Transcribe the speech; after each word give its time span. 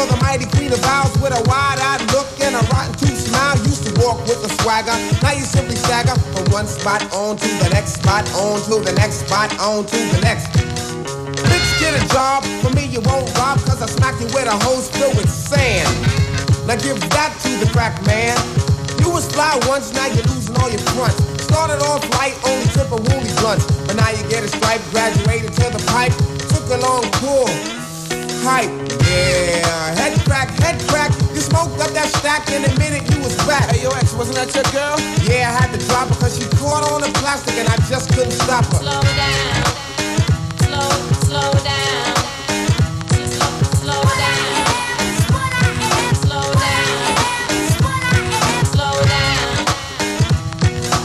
You're 0.00 0.16
the 0.16 0.24
mighty 0.24 0.48
queen 0.56 0.72
of 0.72 0.80
vows 0.80 1.12
with 1.20 1.36
a 1.36 1.44
wide-eyed 1.44 2.00
look 2.16 2.24
and 2.40 2.56
a 2.56 2.64
rotten 2.72 2.96
tooth 2.96 3.20
smile. 3.20 3.52
Used 3.68 3.84
to 3.84 3.92
walk 4.00 4.16
with 4.24 4.40
a 4.40 4.48
swagger, 4.64 4.96
now 5.20 5.36
you 5.36 5.44
simply 5.44 5.76
stagger 5.76 6.16
from 6.32 6.48
one 6.48 6.64
spot 6.64 7.04
on 7.12 7.36
to 7.36 7.48
the 7.60 7.68
next 7.68 8.00
spot, 8.00 8.24
on 8.32 8.64
to 8.64 8.80
the 8.80 8.96
next 8.96 9.28
spot, 9.28 9.52
on 9.60 9.84
to 9.84 9.98
the 10.16 10.20
next. 10.24 10.48
Bitch, 10.56 11.68
get 11.84 11.92
a 11.92 12.00
job. 12.08 12.48
For 12.64 12.72
me, 12.72 12.88
you 12.88 13.04
won't 13.04 13.28
rob, 13.36 13.60
cause 13.68 13.84
I 13.84 13.92
smack 13.92 14.16
you 14.24 14.26
with 14.32 14.48
a 14.48 14.56
hose 14.64 14.88
filled 14.88 15.20
with 15.20 15.28
sand. 15.28 15.84
Now 16.64 16.80
give 16.80 16.96
that 17.12 17.36
to 17.44 17.50
the 17.60 17.68
crack 17.68 18.00
man. 18.08 18.40
You 19.04 19.12
was 19.12 19.28
fly 19.28 19.60
once, 19.68 19.92
now 19.92 20.08
you're 20.08 20.24
losing 20.32 20.56
all 20.64 20.72
your 20.72 20.80
fronts. 20.96 21.20
Started 21.44 21.84
off 21.84 22.00
light, 22.16 22.40
only 22.48 22.64
tip 22.72 22.88
a 22.88 22.96
woolly 22.96 23.28
blunts. 23.44 23.68
But 23.84 24.00
now 24.00 24.08
you 24.08 24.24
get 24.32 24.44
a 24.44 24.48
stripe, 24.48 24.80
graduated 24.96 25.52
to 25.60 25.68
the 25.68 25.82
pipe. 25.92 26.16
Took 26.48 26.72
a 26.72 26.80
long 26.80 27.04
pull. 27.20 27.52
Hype, 28.40 28.72
yeah. 29.10 29.94
Head 29.98 30.14
crack, 30.24 30.48
head 30.60 30.80
crack. 30.88 31.10
You 31.34 31.40
smoked 31.40 31.80
up 31.80 31.90
that 31.90 32.08
stack 32.14 32.48
in 32.50 32.64
a 32.64 32.72
minute, 32.78 33.02
you 33.10 33.18
was 33.22 33.36
back. 33.46 33.70
Hey, 33.70 33.82
yo, 33.82 33.90
ex, 33.90 34.14
wasn't 34.14 34.36
that 34.38 34.54
your 34.54 34.64
girl? 34.70 34.96
Yeah, 35.26 35.50
I 35.50 35.52
had 35.60 35.70
to 35.74 35.80
drop 35.86 36.08
her 36.08 36.14
cause 36.16 36.38
she 36.38 36.46
caught 36.56 36.84
on 36.92 37.00
the 37.02 37.10
plastic 37.18 37.54
and 37.58 37.68
I 37.68 37.76
just 37.88 38.10
couldn't 38.14 38.32
stop 38.32 38.64
her. 38.72 38.78
Slow 38.78 39.02
down. 39.02 39.64
Slow, 40.64 40.90
slow 41.26 41.50
down. 41.66 42.14
Slow, 43.34 43.52
slow 43.82 44.02
down. 44.22 44.64
Slow 46.22 46.46
down. 46.54 46.90
Slow 48.70 48.94
down. 49.02 49.66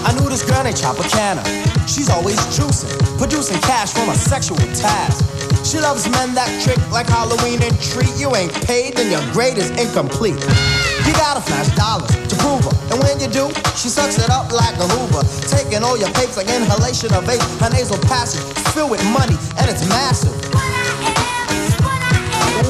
I 0.06 0.10
knew 0.18 0.30
this 0.30 0.44
girl 0.44 0.64
named 0.64 0.78
Tropicana. 0.78 1.44
She's 1.88 2.10
always 2.10 2.38
juicing, 2.54 2.94
producing 3.18 3.60
cash 3.62 3.94
from 3.94 4.10
a 4.10 4.16
sexual 4.16 4.58
task. 4.74 5.45
She 5.66 5.82
loves 5.82 6.06
men 6.14 6.38
that 6.38 6.46
trick 6.62 6.78
like 6.94 7.10
Halloween 7.10 7.58
and 7.58 7.74
treat. 7.82 8.14
You 8.22 8.30
ain't 8.38 8.54
paid, 8.70 8.94
then 8.94 9.10
your 9.10 9.26
grade 9.34 9.58
is 9.58 9.74
incomplete. 9.74 10.38
You 10.38 11.14
gotta 11.18 11.42
flash 11.42 11.74
dollars 11.74 12.14
to 12.30 12.36
prove 12.38 12.62
her. 12.70 12.76
And 12.94 13.02
when 13.02 13.18
you 13.18 13.26
do, 13.26 13.50
she 13.74 13.90
sucks 13.90 14.22
it 14.22 14.30
up 14.30 14.54
like 14.54 14.78
a 14.78 14.86
Hoover. 14.86 15.26
Taking 15.50 15.82
all 15.82 15.98
your 15.98 16.14
papes 16.14 16.38
like 16.38 16.54
inhalation 16.54 17.10
of 17.18 17.26
vape. 17.26 17.42
Her 17.58 17.74
nasal 17.74 17.98
passage 18.06 18.46
filled 18.78 18.94
with 18.94 19.02
money, 19.10 19.34
and 19.58 19.66
it's 19.66 19.82
massive. 19.90 20.38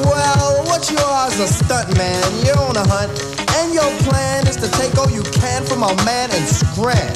Well, 0.08 0.64
what 0.64 0.88
you 0.88 0.96
are 0.96 1.28
is 1.28 1.36
a 1.36 1.48
stunt 1.52 1.92
man. 2.00 2.24
You're 2.48 2.56
on 2.56 2.80
a 2.80 2.86
hunt, 2.88 3.12
and 3.60 3.76
your 3.76 3.92
plan 4.08 4.48
is 4.48 4.56
to 4.64 4.72
take 4.72 4.96
all 4.96 5.12
you 5.12 5.22
can 5.36 5.68
from 5.68 5.84
a 5.84 5.92
man 6.08 6.32
and 6.32 6.48
scram. 6.48 7.12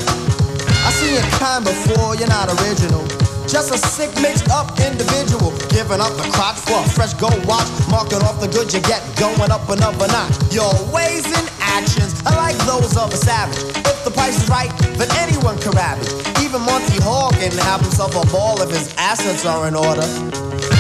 I 0.85 0.93
seen 0.93 1.17
your 1.17 1.25
kind 1.41 1.65
before, 1.65 2.21
you're 2.21 2.29
not 2.29 2.53
original. 2.61 3.30
Just 3.51 3.75
a 3.75 3.79
sick, 3.79 4.15
mixed 4.23 4.49
up 4.49 4.79
individual. 4.79 5.51
Giving 5.75 5.99
up 5.99 6.15
the 6.15 6.23
crotch 6.31 6.63
for 6.63 6.79
a 6.79 6.89
fresh 6.95 7.15
gold 7.15 7.45
watch. 7.51 7.67
Marking 7.91 8.23
off 8.23 8.39
the 8.39 8.47
good 8.47 8.71
you 8.73 8.79
get, 8.87 9.03
going 9.19 9.51
up 9.51 9.67
another 9.69 10.07
notch. 10.07 10.39
Your 10.55 10.71
ways 10.95 11.27
and 11.27 11.51
actions 11.59 12.15
are 12.31 12.37
like 12.39 12.55
those 12.71 12.95
of 12.97 13.11
a 13.13 13.19
savage. 13.19 13.59
If 13.83 14.05
the 14.07 14.13
price 14.15 14.39
is 14.39 14.49
right, 14.49 14.71
then 14.95 15.11
anyone 15.19 15.59
can 15.59 15.75
ravage. 15.75 16.07
Even 16.39 16.63
Monty 16.63 17.03
Hall 17.03 17.35
can 17.43 17.51
have 17.67 17.83
himself 17.83 18.15
a 18.15 18.23
ball 18.31 18.63
if 18.63 18.71
his 18.71 18.95
assets 18.95 19.45
are 19.45 19.67
in 19.67 19.75
order. 19.75 20.07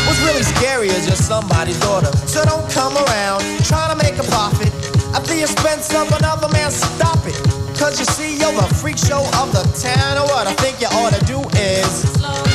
What's 0.06 0.22
really 0.22 0.46
scary 0.46 0.94
is 0.94 1.10
you're 1.10 1.18
somebody's 1.18 1.78
daughter. 1.80 2.14
So 2.30 2.46
don't 2.46 2.70
come 2.70 2.94
around 2.94 3.42
trying 3.66 3.90
to 3.90 3.98
make 3.98 4.14
a 4.14 4.26
profit 4.30 4.70
at 5.10 5.26
the 5.26 5.42
expense 5.42 5.90
of 5.90 6.06
another 6.22 6.46
man. 6.54 6.70
Stop 6.70 7.18
it. 7.26 7.34
Cause 7.74 7.98
you 7.98 8.06
see, 8.14 8.38
you're 8.38 8.54
the 8.54 8.70
freak 8.78 8.98
show 8.98 9.26
of 9.42 9.50
the 9.50 9.66
town. 9.74 10.22
And 10.22 10.26
what 10.30 10.46
I 10.46 10.54
think 10.62 10.78
you 10.78 10.86
ought 10.86 11.18
to 11.18 11.24
do 11.26 11.42
is 11.58 12.06
Slow 12.14 12.49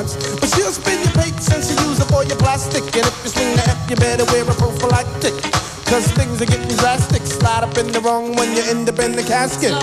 what 0.00 0.08
she 0.10 0.16
really 0.18 0.34
wants. 0.34 0.40
But 0.40 0.48
she'll 0.56 0.72
spin 0.72 0.98
your 1.04 1.12
paper 1.12 1.40
since 1.40 1.68
she 1.68 1.74
use 1.84 2.00
up 2.00 2.12
all 2.12 2.24
your 2.24 2.36
plastic. 2.38 2.84
And 2.96 3.04
if 3.04 3.16
you 3.24 3.30
swing 3.30 3.56
the 3.56 3.64
F, 3.68 3.90
you 3.90 3.96
better 3.96 4.24
wear 4.32 4.44
a 4.44 4.54
prophylactic. 4.54 5.34
Cause 5.84 6.06
things 6.14 6.40
are 6.40 6.46
getting 6.46 6.70
drastic. 6.78 7.22
Slide 7.26 7.64
up 7.64 7.76
in 7.76 7.90
the 7.90 8.00
wrong 8.00 8.36
when 8.36 8.54
you 8.56 8.62
end 8.62 8.88
up 8.88 8.98
in 9.00 9.12
the 9.12 9.22
casket. 9.22 9.74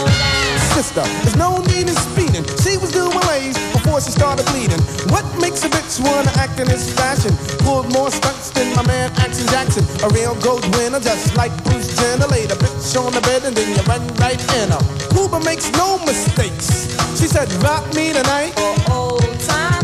Sister, 0.74 1.04
there's 1.24 1.36
no 1.36 1.60
need 1.68 1.90
in 1.90 1.98
speeding. 2.10 2.46
She 2.64 2.78
was 2.78 2.92
doing 2.92 3.12
lays 3.28 3.60
before 3.76 4.00
she 4.00 4.12
started 4.12 4.46
bleeding. 4.48 4.80
What 5.12 5.26
makes 5.42 5.66
a 5.66 5.70
bitch 5.70 6.00
wanna 6.00 6.32
act 6.40 6.60
in 6.60 6.68
this 6.68 6.88
fashion? 6.96 7.36
Pulled 7.60 7.92
more 7.92 8.10
stunts 8.10 8.52
than 8.52 8.74
my 8.76 8.88
man 8.88 9.12
Action 9.20 9.46
Jackson. 9.52 9.84
A 10.06 10.08
real 10.16 10.36
gold 10.40 10.64
winner, 10.78 11.02
just 11.02 11.36
like 11.36 11.52
Bruce 11.66 11.92
Jenner. 12.00 12.28
Laid 12.28 12.52
a 12.52 12.56
bitch 12.56 12.96
on 12.96 13.12
the 13.12 13.22
bed 13.22 13.44
and 13.44 13.56
then 13.56 13.68
you 13.76 13.84
run 13.84 14.02
right 14.16 14.40
in 14.64 14.72
her. 14.72 14.84
Cuba 15.12 15.44
makes 15.44 15.70
no 15.74 16.00
mistakes. 16.06 16.88
She 17.20 17.28
said, 17.28 17.52
rock 17.64 17.84
me 17.94 18.14
tonight. 18.14 18.54
For 18.56 18.94
old 18.94 19.42
sake, 19.42 19.77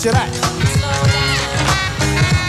That. 0.00 0.32
slow. 0.32 0.96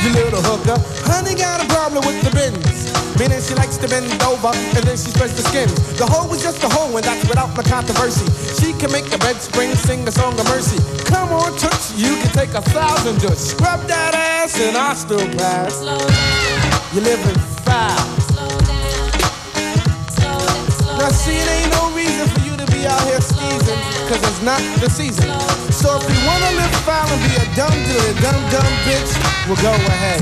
You 0.07 0.15
little 0.15 0.39
hooker. 0.39 0.79
Honey 1.03 1.35
got 1.35 1.59
a 1.59 1.67
problem 1.67 1.99
with 2.07 2.23
the 2.23 2.31
bins. 2.31 2.87
Meaning 3.19 3.43
she 3.43 3.51
likes 3.59 3.75
to 3.83 3.91
bend 3.91 4.07
over 4.23 4.55
and 4.55 4.87
then 4.87 4.95
she 4.95 5.11
spreads 5.11 5.35
the 5.35 5.43
skin. 5.43 5.67
The 5.99 6.07
hoe 6.07 6.31
is 6.31 6.41
just 6.41 6.63
a 6.63 6.69
hoe 6.71 6.95
and 6.95 7.03
that's 7.03 7.27
without 7.27 7.51
the 7.51 7.67
controversy. 7.67 8.23
She 8.55 8.71
can 8.71 8.89
make 8.95 9.11
a 9.11 9.19
bed 9.19 9.35
spring 9.43 9.75
sing 9.75 10.07
a 10.07 10.11
song 10.15 10.39
of 10.39 10.47
mercy. 10.47 10.79
Come 11.11 11.35
on, 11.35 11.51
touch, 11.59 11.91
you 11.99 12.15
can 12.23 12.31
take 12.31 12.55
a 12.55 12.63
thousand 12.71 13.19
just 13.19 13.51
scrub 13.51 13.83
that 13.91 14.15
ass 14.15 14.55
and 14.55 14.77
I 14.77 14.95
still 14.95 15.27
pass. 15.35 15.75
Slow 15.75 15.99
down. 15.99 16.95
You 16.95 17.01
living 17.03 17.35
foul. 17.67 17.99
Slow 18.31 18.47
down. 18.63 19.11
Slow 20.07 20.39
down. 20.39 20.71
Slow 20.71 21.03
Now 21.03 21.11
see, 21.11 21.35
it 21.35 21.51
ain't 21.51 21.71
no 21.75 21.91
reason 21.91 22.31
for 22.31 22.47
you 22.47 22.55
to 22.55 22.65
be 22.71 22.87
out 22.87 23.03
here 23.11 23.19
skeezing, 23.19 24.00
cause 24.11 24.27
it's 24.27 24.41
not 24.41 24.59
the 24.81 24.89
season. 24.89 25.23
So 25.71 25.95
if 25.95 26.03
you 26.03 26.19
wanna 26.27 26.51
live 26.59 26.75
foul 26.83 27.07
and 27.07 27.21
be 27.23 27.31
a 27.39 27.47
dumb 27.55 27.71
dude, 27.71 28.11
a 28.11 28.15
dumb 28.19 28.41
dumb 28.51 28.73
bitch, 28.83 29.11
well 29.47 29.55
go 29.63 29.71
ahead. 29.71 30.19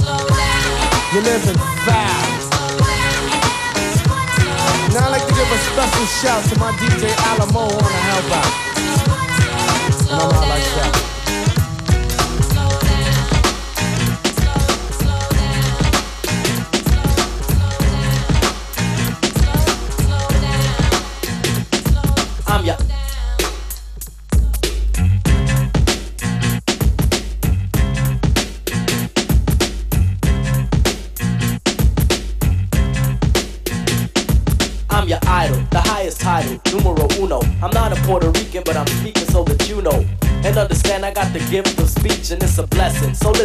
Slow 0.00 0.16
down. 0.16 1.12
You 1.12 1.20
living 1.20 1.60
foul. 1.84 2.24
Now 4.94 5.04
I'd 5.04 5.12
like 5.12 5.26
to 5.28 5.34
give 5.34 5.50
a 5.52 5.60
special 5.68 6.06
shout 6.20 6.42
to 6.48 6.58
my 6.58 6.72
DJ 6.80 7.12
Alamo 7.28 7.68
on 7.68 7.68
the 7.68 8.02
help 8.08 8.32
out. 8.40 8.52
And 10.08 10.20
I'm 10.22 10.32
out 10.32 10.48
like 10.48 10.64
that. 10.80 11.07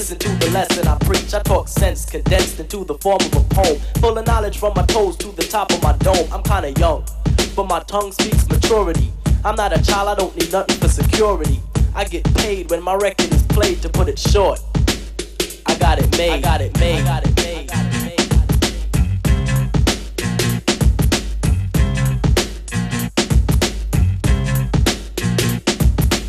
Listen 0.03 0.19
to 0.19 0.45
the 0.45 0.51
lesson 0.51 0.85
I 0.85 0.97
preach. 0.97 1.33
I 1.33 1.41
talk 1.43 1.69
sense 1.69 2.05
condensed 2.05 2.59
into 2.59 2.83
the 2.83 2.95
form 2.95 3.21
of 3.21 3.33
a 3.37 3.43
poem. 3.55 3.79
Full 4.01 4.17
of 4.17 4.27
knowledge 4.27 4.57
from 4.57 4.73
my 4.75 4.85
toes 4.85 5.15
to 5.15 5.29
the 5.29 5.43
top 5.43 5.71
of 5.71 5.81
my 5.81 5.95
dome. 5.99 6.27
I'm 6.29 6.43
kinda 6.43 6.77
young, 6.77 7.05
but 7.55 7.69
my 7.69 7.79
tongue 7.79 8.11
speaks 8.11 8.45
maturity. 8.49 9.13
I'm 9.45 9.55
not 9.55 9.71
a 9.71 9.81
child, 9.81 10.09
I 10.09 10.15
don't 10.15 10.35
need 10.37 10.51
nothing 10.51 10.75
for 10.75 10.89
security. 10.89 11.61
I 11.95 12.03
get 12.03 12.25
paid 12.35 12.69
when 12.69 12.83
my 12.83 12.95
record 12.95 13.31
is 13.31 13.43
played 13.43 13.81
to 13.81 13.87
put 13.87 14.09
it 14.09 14.19
short. 14.19 14.59
I 15.67 15.75
got 15.75 15.99
it 15.99 16.17
made. 16.17 16.31
I 16.31 16.41
got 16.41 16.59
it 16.59 16.77
made. 16.77 16.99
I 16.99 17.03
got 17.05 17.25
it 17.25 17.35
made. 17.37 17.92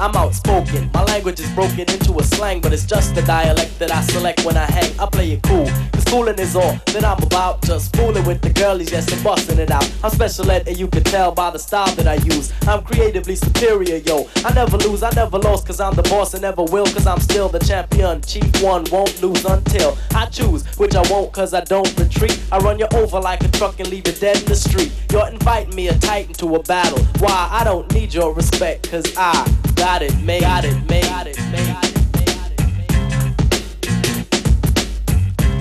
I'm 0.05 0.15
outspoken. 0.17 0.91
My 0.93 1.03
language 1.05 1.41
is 1.41 1.51
broken 1.53 1.81
into 1.81 2.19
a 2.19 2.23
slang, 2.23 2.61
but 2.61 2.75
it's 2.75 2.85
just 2.85 3.15
the 3.15 3.23
dialect 3.23 3.79
that 3.79 3.91
I 3.91 4.03
select 4.03 4.45
when 4.45 4.55
I 4.55 4.67
hang. 4.67 4.93
I 5.01 5.07
play 5.07 5.33
it 5.33 5.43
cool, 5.43 5.65
cause 5.65 6.05
fooling 6.05 6.39
is 6.39 6.55
all 6.55 6.79
that 6.93 7.03
I'm 7.03 7.23
about. 7.23 7.63
Just 7.63 7.97
fooling 7.97 8.23
with 8.27 8.43
the 8.43 8.51
girlies, 8.51 8.93
yes, 8.93 9.11
and 9.11 9.25
busting 9.25 9.59
it 9.59 9.71
out. 9.71 9.91
I'm 10.05 10.11
special 10.11 10.51
ed, 10.51 10.69
and 10.69 10.77
you 10.77 10.89
can 10.89 11.05
tell 11.05 11.33
by 11.33 11.49
the 11.51 11.59
style 11.59 11.91
that 11.95 12.07
I 12.07 12.17
use. 12.17 12.53
I'm 12.69 12.85
creatively 12.85 13.35
superior, 13.35 13.97
yo. 13.97 14.29
I 14.45 14.53
never 14.53 14.77
lose, 14.77 15.03
I 15.03 15.11
never 15.13 15.39
lost, 15.39 15.67
cause 15.67 15.81
I'm 15.81 15.95
the 15.95 16.03
boss 16.03 16.35
and 16.35 16.43
never 16.43 16.65
will, 16.65 16.85
cause 16.85 17.07
I'm 17.07 17.21
still 17.21 17.49
the 17.49 17.61
champion. 17.61 18.21
Chief 18.21 18.63
one 18.63 18.85
won't 18.93 19.23
lose 19.23 19.47
until 19.47 19.97
I 20.15 20.27
choose, 20.27 20.67
which 20.77 20.95
I 20.95 21.11
won't, 21.11 21.33
cause 21.33 21.55
I 21.55 21.63
don't 21.63 21.91
retreat. 21.99 22.39
I 22.53 22.59
run 22.59 22.79
you 22.79 22.89
over 22.93 23.19
like 23.19 23.43
a 23.43 23.49
truck 23.49 23.81
and 23.81 23.89
leave 23.89 24.07
you 24.07 24.13
dead 24.13 24.37
in 24.37 24.45
the 24.45 24.55
street. 24.55 24.93
You're 25.11 25.29
inviting 25.29 25.75
me 25.75 25.89
a 25.89 25.99
titan 25.99 26.35
to 26.35 26.57
a 26.57 26.63
battle. 26.63 27.03
Why? 27.21 27.49
I 27.51 27.65
don't 27.65 27.91
need 27.95 28.13
your 28.13 28.35
respect, 28.35 28.91
cause 28.91 29.07
I 29.17 29.51
got 29.77 29.94
got 29.95 30.03
it 30.03 30.27
got 30.41 30.65
it 30.65 30.89
got 30.89 31.27
it 31.29 31.37
got 31.37 31.85
it. 31.87 31.95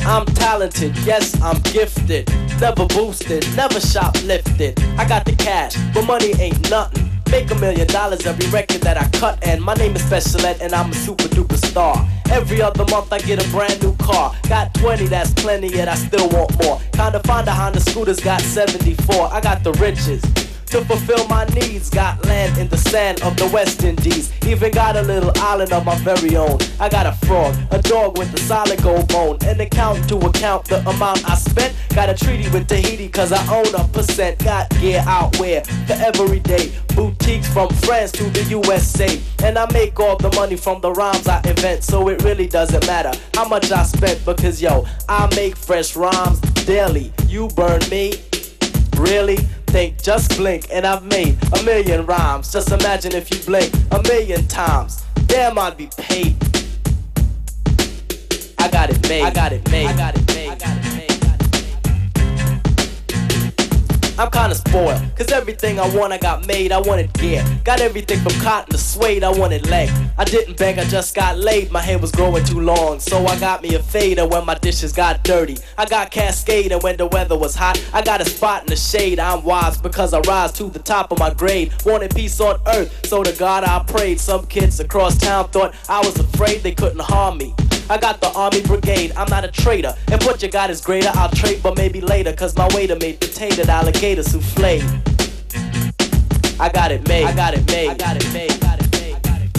I'm 0.06 0.26
talented, 0.26 0.98
yes, 1.06 1.40
I'm 1.40 1.62
gifted. 1.62 2.28
Never 2.60 2.88
boosted, 2.88 3.46
never 3.56 3.80
shoplifted. 3.80 4.80
I 4.98 5.08
got 5.08 5.26
the 5.26 5.34
cash, 5.34 5.76
but 5.94 6.06
money 6.08 6.34
ain't 6.40 6.70
nothing. 6.72 7.12
Make 7.30 7.52
a 7.52 7.56
million 7.56 7.88
dollars 7.88 8.26
every 8.26 8.50
record 8.50 8.82
that 8.82 8.98
I 8.98 9.08
cut, 9.20 9.38
and 9.46 9.62
my 9.62 9.76
name 9.76 9.96
is 9.96 10.04
Special 10.04 10.44
Ed, 10.46 10.62
and 10.62 10.74
I'm 10.74 10.90
a 10.90 10.96
super 10.96 11.26
duper 11.26 11.64
star. 11.64 11.96
Every 12.32 12.60
other 12.60 12.86
month 12.86 13.14
I 13.14 13.20
get 13.20 13.46
a 13.46 13.48
brand 13.52 13.84
new 13.84 13.96
car. 13.98 14.36
Got 14.50 14.74
20, 14.74 15.08
that's 15.08 15.32
plenty, 15.34 15.68
yet 15.68 15.88
I 15.88 15.96
still 15.96 16.28
want 16.30 16.52
more. 16.64 16.82
Kinda 16.94 17.20
find 17.26 17.48
a 17.48 17.52
Honda 17.52 17.80
Scooters, 17.82 18.20
got 18.20 18.42
74. 18.42 19.32
I 19.32 19.42
got 19.42 19.64
the 19.64 19.74
riches 19.74 20.24
to 20.74 20.84
fulfill 20.86 21.28
my 21.28 21.46
needs. 21.54 21.88
Got 21.92 22.26
land 22.26 22.58
in 22.58 22.68
the 22.68 22.78
sand 22.78 23.22
of 23.22 23.38
the 23.38 23.48
West 23.54 23.84
Indies. 23.84 24.34
Even 24.48 24.72
got 24.72 24.96
a 24.96 25.04
little 25.04 25.32
island 25.36 25.72
of 25.72 25.86
my 25.86 25.96
very 25.98 26.36
own. 26.36 26.58
I 26.80 26.90
got 26.90 27.06
a 27.06 27.14
frog, 27.28 27.56
a 27.70 27.80
dog 27.80 28.18
with 28.18 28.34
a 28.34 28.40
solid 28.40 28.82
gold 28.82 29.08
bone. 29.08 29.38
An 29.46 29.62
account 29.62 30.10
to 30.10 30.18
account 30.18 30.66
the 30.66 30.80
amount 30.90 31.30
I 31.30 31.36
spent. 31.36 31.76
Got 31.94 32.10
a 32.10 32.16
treaty 32.16 32.50
with 32.50 32.68
Tahiti 32.68 33.08
cause 33.08 33.32
I 33.32 33.42
own 33.54 33.68
a 33.76 33.88
percent. 33.90 34.44
Got 34.44 34.72
gear 34.82 35.04
out 35.06 35.38
where 35.40 35.64
for 35.64 35.94
every 35.94 36.40
day. 36.40 36.72
Boutiques 36.96 37.48
from 37.54 37.70
France 37.86 38.12
to 38.14 38.24
the 38.32 38.44
USA. 38.46 39.22
And 39.44 39.60
I 39.60 39.72
make 39.74 40.00
all 40.00 40.18
the 40.18 40.32
money 40.32 40.56
from 40.56 40.82
the 40.82 40.92
rhymes 40.92 41.28
I 41.28 41.40
invent. 41.46 41.84
So 41.84 42.08
it 42.08 42.24
really 42.24 42.48
doesn't 42.48 42.88
matter 42.88 43.12
how 43.36 43.48
much 43.48 43.72
I 43.72 43.84
spent 43.84 44.26
because 44.26 44.60
yo, 44.60 44.88
I 45.08 45.30
make 45.36 45.56
fresh 45.56 45.96
rhymes 45.96 46.40
daily. 46.66 47.14
You 47.28 47.48
burn 47.50 47.82
me, 47.92 48.14
Really? 48.98 49.38
Think, 49.74 50.04
just 50.04 50.38
blink, 50.38 50.68
and 50.72 50.86
I've 50.86 51.04
made 51.04 51.36
a 51.60 51.64
million 51.64 52.06
rhymes. 52.06 52.54
Just 52.54 52.72
imagine 52.72 53.14
if 53.14 53.32
you 53.32 53.44
blink 53.44 53.74
a 53.92 54.04
million 54.04 54.46
times. 54.48 55.04
Damn, 55.26 55.58
I'd 55.58 55.76
be 55.76 55.90
paid. 55.98 56.36
I 58.60 58.70
got 58.70 58.92
it 58.92 59.10
made. 59.10 59.24
I 59.24 59.32
got 59.32 59.52
it 59.52 59.68
made. 59.72 59.88
I 59.88 59.98
got 59.98 60.16
it 60.16 60.28
made. 60.28 60.93
I'm 64.20 64.30
kinda 64.30 64.54
spoiled, 64.54 65.02
cause 65.16 65.32
everything 65.32 65.80
I 65.80 65.90
want 65.96 66.14
I 66.14 66.20
got 66.20 66.46
made, 66.46 66.72
I 66.72 66.80
wanted 66.80 67.12
gear. 67.14 67.44
Got 67.64 67.82
everything 67.82 68.20
from 68.20 68.40
cotton 68.42 68.72
to 68.72 68.78
suede, 68.78 69.24
I 69.24 69.32
wanted 69.32 69.68
leg. 69.70 69.90
I 70.20 70.24
didn't 70.24 70.56
beg, 70.56 70.78
I 70.78 70.84
just 70.84 71.16
got 71.16 71.40
laid, 71.40 71.72
my 71.72 71.82
hair 71.82 71.98
was 71.98 72.12
growing 72.12 72.44
too 72.46 72.60
long. 72.60 73.00
So 73.00 73.26
I 73.26 73.40
got 73.40 73.64
me 73.64 73.74
a 73.74 73.82
fader 73.82 74.28
when 74.28 74.46
my 74.46 74.54
dishes 74.56 74.94
got 74.94 75.24
dirty. 75.24 75.58
I 75.80 75.86
got 75.86 76.12
cascade 76.12 76.72
and 76.72 76.84
when 76.84 76.98
the 76.98 77.08
weather 77.08 77.36
was 77.38 77.56
hot. 77.56 77.84
I 77.92 78.04
got 78.04 78.22
a 78.22 78.26
spot 78.26 78.62
in 78.62 78.68
the 78.68 78.76
shade, 78.76 79.20
I'm 79.20 79.44
wise 79.44 79.78
because 79.80 80.14
I 80.14 80.20
rise 80.20 80.52
to 80.54 80.66
the 80.66 80.80
top 80.80 81.12
of 81.12 81.18
my 81.18 81.34
grade. 81.34 81.74
Wanted 81.84 82.16
peace 82.16 82.40
on 82.40 82.60
earth, 82.68 83.08
so 83.08 83.24
to 83.24 83.32
God 83.32 83.64
I 83.64 83.84
prayed. 83.84 84.20
Some 84.20 84.46
kids 84.46 84.80
across 84.80 85.18
town 85.18 85.50
thought 85.50 85.74
I 85.90 86.00
was 86.00 86.20
afraid 86.20 86.62
they 86.62 86.76
couldn't 86.76 87.02
harm 87.02 87.40
me. 87.40 87.56
I 87.90 87.98
got 87.98 88.22
the 88.22 88.32
army 88.34 88.62
brigade, 88.62 89.12
I'm 89.18 89.30
not 89.30 89.44
a 89.44 89.50
traitor. 89.50 89.94
If 90.08 90.26
what 90.26 90.42
you 90.42 90.50
got 90.50 90.70
is 90.70 90.80
greater, 90.80 91.12
I'll 91.14 91.30
trade, 91.30 91.62
but 91.62 91.78
maybe 91.78 92.00
later. 92.02 92.34
Cause 92.34 92.56
my 92.58 92.68
waiter 92.74 92.96
made 92.96 93.20
potato 93.20 93.70
alligator 93.70 94.24
souffle. 94.24 94.82
I 96.60 96.70
got 96.70 96.92
it 96.92 97.08
made, 97.08 97.26
I 97.26 97.36
got 97.36 97.54
it 97.54 97.68
made, 97.68 97.90
I 97.90 97.96
got 97.96 98.16
it 98.16 98.34
made, 98.34 98.52
I 98.52 98.58
got 98.58 98.80
it 98.80 98.92
made, 99.00 99.12
I 99.12 99.20
got 99.20 99.42
it 99.42 99.58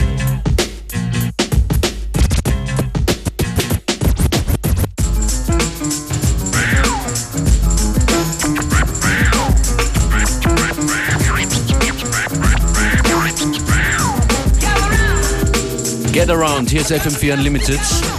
made. 16.07 16.13
Get 16.13 16.31
Around, 16.31 16.71
here's 16.71 16.91
FM4 16.91 17.35
Unlimited. 17.35 18.14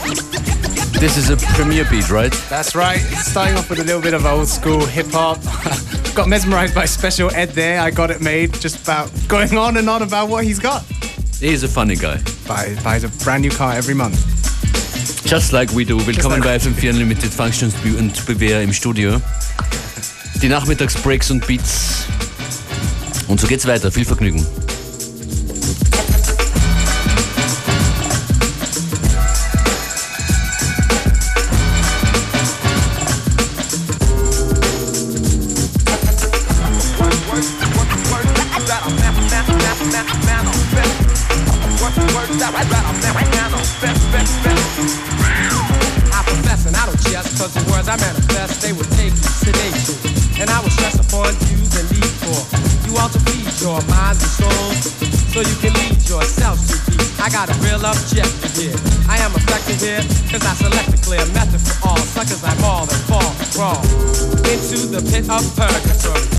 This 1.00 1.18
is 1.18 1.30
a 1.30 1.36
premiere 1.56 1.86
beat, 1.90 2.10
right? 2.10 2.32
That's 2.50 2.74
right. 2.74 3.00
Starting 3.00 3.58
off 3.58 3.70
with 3.70 3.80
a 3.80 3.84
little 3.84 4.02
bit 4.02 4.14
of 4.14 4.26
old 4.26 4.48
school 4.48 4.86
hip 4.86 5.08
hop. 5.12 5.44
got 6.16 6.30
mesmerized 6.30 6.74
by 6.74 6.86
Special 6.86 7.30
Ed 7.36 7.50
there. 7.50 7.82
I 7.82 7.92
got 7.92 8.12
it 8.12 8.22
made 8.22 8.54
just 8.54 8.82
about 8.82 9.12
going 9.28 9.58
on 9.58 9.76
and 9.78 9.90
on 9.90 10.02
about 10.02 10.30
what 10.30 10.46
he's 10.46 10.58
got. 10.58 10.84
He's 11.40 11.64
a 11.64 11.68
funny 11.68 11.96
guy. 11.96 12.22
Buy, 12.48 12.76
buys 12.82 13.04
a 13.04 13.10
brand 13.24 13.42
new 13.42 13.52
car 13.52 13.74
every 13.74 13.94
month. 13.94 14.16
Just 15.26 15.52
like 15.52 15.70
we 15.74 15.84
do. 15.84 16.00
Willkommen 16.00 16.42
bei 16.42 16.56
FM4 16.56 16.92
Unlimited 16.92 17.34
Functions 17.34 17.74
und 17.84 18.26
Beware 18.26 18.64
im 18.64 18.72
Studio. 18.72 19.22
Die 20.42 20.48
Nachmittagsbreaks 20.48 21.30
und 21.30 21.46
Beats. 21.46 22.06
Und 23.28 23.42
so 23.42 23.48
geht's 23.48 23.68
weiter. 23.68 23.92
Viel 23.92 24.06
Vergnügen. 24.06 24.46
Got 57.36 57.50
a 57.50 57.60
real 57.60 57.84
objective 57.84 58.56
here. 58.56 58.80
I 59.10 59.18
am 59.18 59.36
effective 59.36 59.82
here, 59.82 60.00
cause 60.32 60.46
I 60.46 60.54
select 60.56 60.94
a 60.94 60.98
clear 61.04 61.26
method 61.34 61.60
for 61.60 61.90
all 61.90 61.98
suckers 61.98 62.42
I 62.46 62.56
maul 62.62 62.84
and 62.84 63.04
fall 63.12 63.36
crawl 63.52 63.84
into 64.48 64.88
the 64.88 65.04
pit 65.12 65.30
of 65.30 65.44
purgatory. 65.54 66.35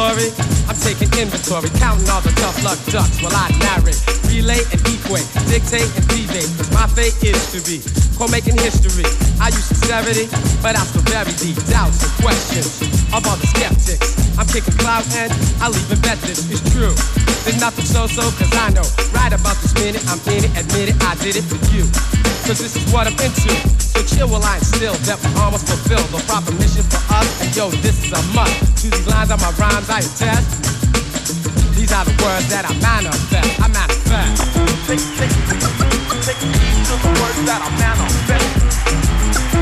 Glory, 0.00 0.32
I'm 0.64 0.80
taking 0.80 1.12
inventory, 1.20 1.68
counting 1.76 2.08
all 2.08 2.24
the 2.24 2.32
tough 2.40 2.56
luck 2.64 2.80
ducks 2.88 3.20
while 3.20 3.36
I 3.36 3.52
narrate, 3.60 4.00
relay 4.32 4.64
and 4.72 4.80
equate, 4.88 5.28
dictate 5.44 5.92
and 5.92 6.08
deviate, 6.08 6.48
my 6.72 6.88
fate 6.88 7.12
is 7.20 7.36
to 7.52 7.60
be 7.68 7.84
quote 8.16 8.32
making 8.32 8.56
history. 8.64 9.04
I 9.36 9.52
use 9.52 9.68
sincerity, 9.68 10.24
but 10.64 10.72
I 10.72 10.88
still 10.88 11.04
very 11.04 11.36
deep 11.36 11.60
doubts 11.68 12.00
and 12.00 12.16
questions 12.16 12.80
of 13.12 13.28
all 13.28 13.36
the 13.36 13.44
skeptics. 13.52 14.16
I'm 14.40 14.48
kicking 14.48 14.72
clout 14.80 15.04
and 15.20 15.28
I 15.60 15.68
leave 15.68 15.92
and 15.92 16.00
bet 16.00 16.16
this 16.24 16.48
is 16.48 16.64
true. 16.72 16.96
There's 17.44 17.60
nothing 17.60 17.84
so-so, 17.84 18.24
cause 18.40 18.56
I 18.56 18.72
know 18.72 18.88
right 19.12 19.36
about 19.36 19.60
this 19.60 19.76
minute, 19.76 20.00
I'm 20.08 20.16
in 20.32 20.48
it, 20.48 20.52
admit 20.56 20.96
it, 20.96 20.96
I 21.04 21.12
did 21.20 21.36
it 21.36 21.44
for 21.44 21.60
you. 21.76 21.84
Cause 22.50 22.58
this 22.58 22.74
is 22.74 22.82
what 22.90 23.06
I'm 23.06 23.14
into. 23.22 23.46
So 23.78 24.02
chill 24.02 24.26
while 24.26 24.42
I 24.42 24.58
instill 24.58 24.98
that 25.06 25.22
we 25.22 25.30
almost 25.38 25.70
fulfill 25.70 26.02
the 26.10 26.18
proper 26.26 26.50
mission 26.58 26.82
for 26.82 26.98
us. 27.14 27.30
And 27.38 27.46
yo, 27.54 27.70
this 27.78 28.02
is 28.02 28.10
a 28.10 28.18
must. 28.34 28.50
To 28.82 28.90
these 28.90 29.06
lines 29.06 29.30
are 29.30 29.38
my 29.38 29.54
rhymes, 29.54 29.86
I 29.86 30.02
attest. 30.02 30.58
These 31.78 31.94
are 31.94 32.02
the 32.02 32.10
words 32.18 32.50
that 32.50 32.66
I 32.66 32.74
manifest. 32.82 33.54
I 33.54 33.70
manifest. 33.70 34.50
Take, 34.82 34.98
take, 35.14 35.30
take 36.26 36.42
to 36.42 36.94
the 36.98 37.10
words 37.22 37.38
that 37.46 37.62
I 37.62 37.70
manifest. 37.78 38.50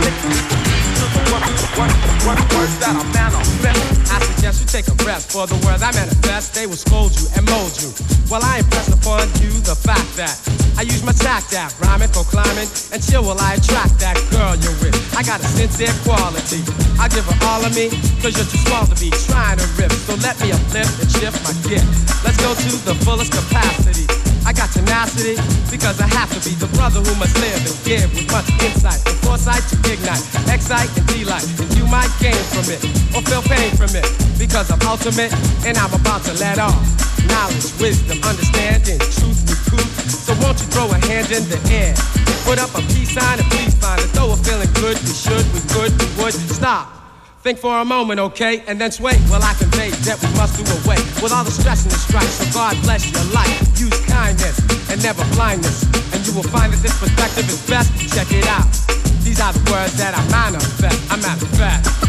Take 0.01 0.19
to 0.25 1.05
the 1.13 1.23
words, 1.29 1.61
words, 1.77 1.97
words, 2.25 2.45
words 2.57 2.73
that 2.81 2.97
I 2.97 3.05
manifest. 3.13 3.85
I 4.09 4.25
suggest 4.33 4.65
you 4.65 4.67
take 4.73 4.89
a 4.89 4.97
rest 5.05 5.29
for 5.29 5.45
the 5.45 5.61
words 5.69 5.85
I 5.85 5.93
manifest. 5.93 6.57
They 6.57 6.65
will 6.65 6.81
scold 6.81 7.13
you 7.21 7.29
and 7.37 7.45
mold 7.53 7.77
you. 7.85 7.93
Well, 8.33 8.41
I 8.41 8.65
impress 8.65 8.89
upon 8.89 9.29
you 9.45 9.53
the 9.61 9.77
fact 9.77 10.09
that 10.17 10.41
I 10.79 10.87
use 10.87 11.03
my 11.03 11.11
tact 11.11 11.59
app, 11.59 11.75
rhyming, 11.83 12.07
for 12.15 12.23
climbing, 12.23 12.71
and 12.95 13.03
chill 13.03 13.27
while 13.27 13.43
I 13.43 13.59
attract 13.59 13.99
that 13.99 14.15
girl 14.31 14.55
you're 14.63 14.79
with. 14.79 14.95
I 15.11 15.27
got 15.27 15.43
a 15.43 15.49
sincere 15.51 15.91
quality. 16.07 16.63
I 17.03 17.11
give 17.11 17.27
her 17.27 17.39
all 17.51 17.67
of 17.67 17.75
me, 17.75 17.91
cause 18.23 18.39
you're 18.39 18.47
too 18.47 18.63
small 18.63 18.87
to 18.87 18.95
be 18.95 19.11
trying 19.27 19.59
to 19.59 19.67
rip. 19.75 19.91
So 20.07 20.15
let 20.23 20.39
me 20.39 20.55
uplift 20.55 21.03
and 21.03 21.11
shift 21.11 21.35
my 21.43 21.51
gift. 21.67 21.83
Let's 22.23 22.39
go 22.39 22.55
to 22.55 22.71
the 22.87 22.95
fullest 23.03 23.35
capacity. 23.35 24.07
I 24.47 24.55
got 24.55 24.71
tenacity 24.71 25.35
because 25.67 25.99
I 25.99 26.07
have 26.15 26.31
to 26.31 26.41
be 26.47 26.55
the 26.55 26.71
brother 26.79 27.03
who 27.03 27.11
must 27.19 27.35
live 27.43 27.59
and 27.59 27.75
give 27.83 28.07
with 28.15 28.31
much 28.31 28.47
insight 28.63 29.03
and 29.03 29.19
foresight 29.27 29.67
to 29.75 29.77
ignite, 29.83 30.23
excite 30.47 30.95
and 30.95 31.07
delight. 31.11 31.43
And 31.59 31.75
you 31.75 31.91
might 31.91 32.15
gain 32.23 32.39
from 32.55 32.71
it. 32.71 32.79
or 33.19 33.27
feel 33.27 33.43
pain 33.43 33.75
from 33.75 33.91
it. 33.99 34.07
Because 34.39 34.71
I'm 34.71 34.79
ultimate 34.87 35.35
and 35.67 35.75
I'm 35.75 35.91
about 35.91 36.23
to 36.31 36.39
let 36.39 36.63
off. 36.63 36.79
Knowledge, 37.27 37.67
wisdom, 37.83 38.23
understanding, 38.23 39.03
truth, 39.11 39.43
recruit. 39.43 40.18
So 40.49 40.55
won't 40.55 40.65
you 40.65 40.73
throw 40.73 40.89
a 40.89 40.99
hand 41.13 41.29
in 41.29 41.45
the 41.53 41.61
air? 41.69 41.93
Put 42.49 42.57
up 42.57 42.73
a 42.73 42.81
peace 42.89 43.13
sign 43.13 43.37
and 43.39 43.45
please 43.53 43.75
find 43.77 44.01
it. 44.01 44.09
Though 44.17 44.33
we're 44.33 44.41
feeling 44.41 44.73
good, 44.81 44.97
we 44.97 45.13
should, 45.13 45.45
we 45.53 45.61
could, 45.69 45.93
we 45.93 46.09
would. 46.25 46.33
Stop. 46.33 46.89
Think 47.45 47.59
for 47.59 47.77
a 47.77 47.85
moment, 47.85 48.19
okay? 48.33 48.65
And 48.67 48.81
then 48.81 48.91
sway. 48.91 49.21
Well, 49.29 49.43
I 49.45 49.53
convey 49.61 49.91
that 50.09 50.17
we 50.25 50.29
must 50.41 50.57
do 50.57 50.65
away 50.65 50.97
with 51.21 51.37
all 51.37 51.45
the 51.45 51.51
stress 51.51 51.85
and 51.85 51.93
the 51.93 52.01
strife. 52.01 52.33
So 52.33 52.49
God 52.57 52.81
bless 52.81 53.13
your 53.13 53.25
life. 53.29 53.61
Use 53.77 53.93
kindness 54.09 54.57
and 54.89 55.03
never 55.03 55.21
blindness. 55.37 55.85
And 56.17 56.27
you 56.27 56.33
will 56.33 56.49
find 56.49 56.73
that 56.73 56.81
this 56.81 56.97
perspective 56.97 57.45
is 57.45 57.61
best. 57.69 57.93
Check 58.17 58.33
it 58.33 58.49
out. 58.49 58.65
These 59.21 59.45
are 59.45 59.53
the 59.53 59.61
words 59.69 60.01
that 60.01 60.17
I 60.17 60.25
manifest. 60.33 60.97
I 61.13 61.17
manifest. 61.21 62.09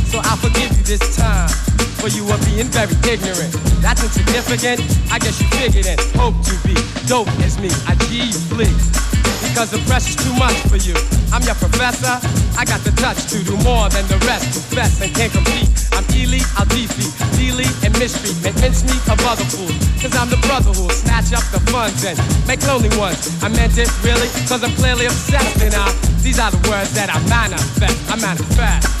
so 0.11 0.19
I'll 0.27 0.35
forgive 0.35 0.75
you 0.75 0.83
this 0.83 1.15
time. 1.15 1.47
For 2.03 2.11
you 2.11 2.27
are 2.27 2.41
being 2.51 2.67
very 2.67 2.91
ignorant. 3.07 3.55
That's 3.79 4.03
insignificant. 4.03 4.83
I 5.07 5.17
guess 5.23 5.39
you 5.39 5.47
figured 5.55 5.87
it. 5.87 6.03
Hope 6.19 6.35
to 6.51 6.55
be 6.67 6.75
dope 7.07 7.31
as 7.39 7.55
me. 7.55 7.71
I 7.87 7.95
G 8.11 8.27
you 8.27 8.39
flee. 8.51 8.67
Because 9.47 9.71
the 9.71 9.79
pressure's 9.87 10.19
too 10.19 10.35
much 10.35 10.57
for 10.67 10.75
you. 10.75 10.97
I'm 11.31 11.43
your 11.47 11.55
professor. 11.55 12.19
I 12.59 12.67
got 12.67 12.83
the 12.83 12.91
touch 12.99 13.31
to 13.31 13.39
do 13.39 13.55
more 13.63 13.87
than 13.87 14.03
the 14.11 14.19
rest. 14.27 14.51
Confess 14.51 14.99
and 14.99 15.15
can't 15.15 15.31
compete. 15.31 15.69
I'm 15.95 16.03
elite, 16.11 16.47
I'll 16.59 16.67
defeat. 16.67 17.13
Delete 17.39 17.71
and 17.87 17.95
mistreat. 17.95 18.35
Make 18.43 18.57
mincemeat 18.59 19.03
of 19.07 19.21
other 19.23 19.47
fools. 19.47 19.79
Cause 20.03 20.11
I'm 20.19 20.27
the 20.27 20.41
brother 20.43 20.75
who'll 20.75 20.91
snatch 20.91 21.31
up 21.31 21.45
the 21.55 21.61
funds 21.71 22.03
and 22.03 22.19
make 22.49 22.59
lonely 22.67 22.91
ones. 22.99 23.31
I 23.39 23.47
meant 23.47 23.77
it 23.79 23.87
really, 24.03 24.27
cause 24.49 24.59
I'm 24.59 24.75
clearly 24.75 25.07
obsessed. 25.07 25.61
And 25.63 25.71
I, 25.71 25.87
these 26.19 26.39
are 26.41 26.51
the 26.51 26.61
words 26.67 26.91
that 26.99 27.07
I 27.07 27.21
manifest. 27.31 27.95
I 28.11 28.15
manifest. 28.19 29.00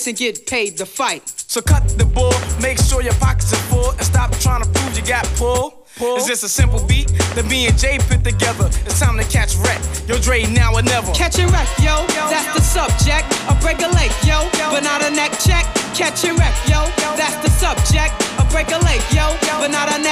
Tyson 0.00 0.14
get 0.14 0.46
paid 0.46 0.78
to 0.78 0.86
fight. 0.86 1.28
So 1.28 1.60
cut 1.60 1.86
the 1.98 2.06
bull, 2.06 2.32
make 2.62 2.78
sure 2.78 3.02
your 3.02 3.12
pockets 3.20 3.52
are 3.52 3.60
full, 3.68 3.90
and 3.90 4.00
stop 4.00 4.32
trying 4.40 4.62
to 4.62 4.68
prove 4.70 4.96
you 4.96 5.04
got 5.04 5.26
pull. 5.36 5.84
Pull. 5.96 6.16
Is 6.16 6.26
this 6.26 6.42
a 6.42 6.48
simple 6.48 6.80
beat 6.86 7.08
that 7.36 7.44
me 7.44 7.66
and 7.66 7.76
Jay 7.76 7.98
put 8.08 8.24
together? 8.24 8.72
It's 8.88 8.98
time 8.98 9.18
to 9.18 9.24
catch 9.28 9.56
wreck. 9.60 9.76
Yo, 10.08 10.16
Dre, 10.16 10.46
now 10.46 10.72
or 10.72 10.80
never. 10.80 11.12
Catch 11.12 11.36
Catching 11.36 11.52
wreck, 11.52 11.68
yo, 11.84 12.00
that's 12.32 12.48
the 12.56 12.64
subject. 12.64 13.28
A 13.52 13.54
break 13.60 13.84
a 13.84 13.92
leg, 13.92 14.08
yo, 14.24 14.48
but 14.72 14.80
not 14.80 15.04
a 15.04 15.10
neck 15.12 15.36
check. 15.36 15.68
Catch 15.92 16.24
Catching 16.24 16.40
wreck, 16.40 16.56
yo, 16.64 16.79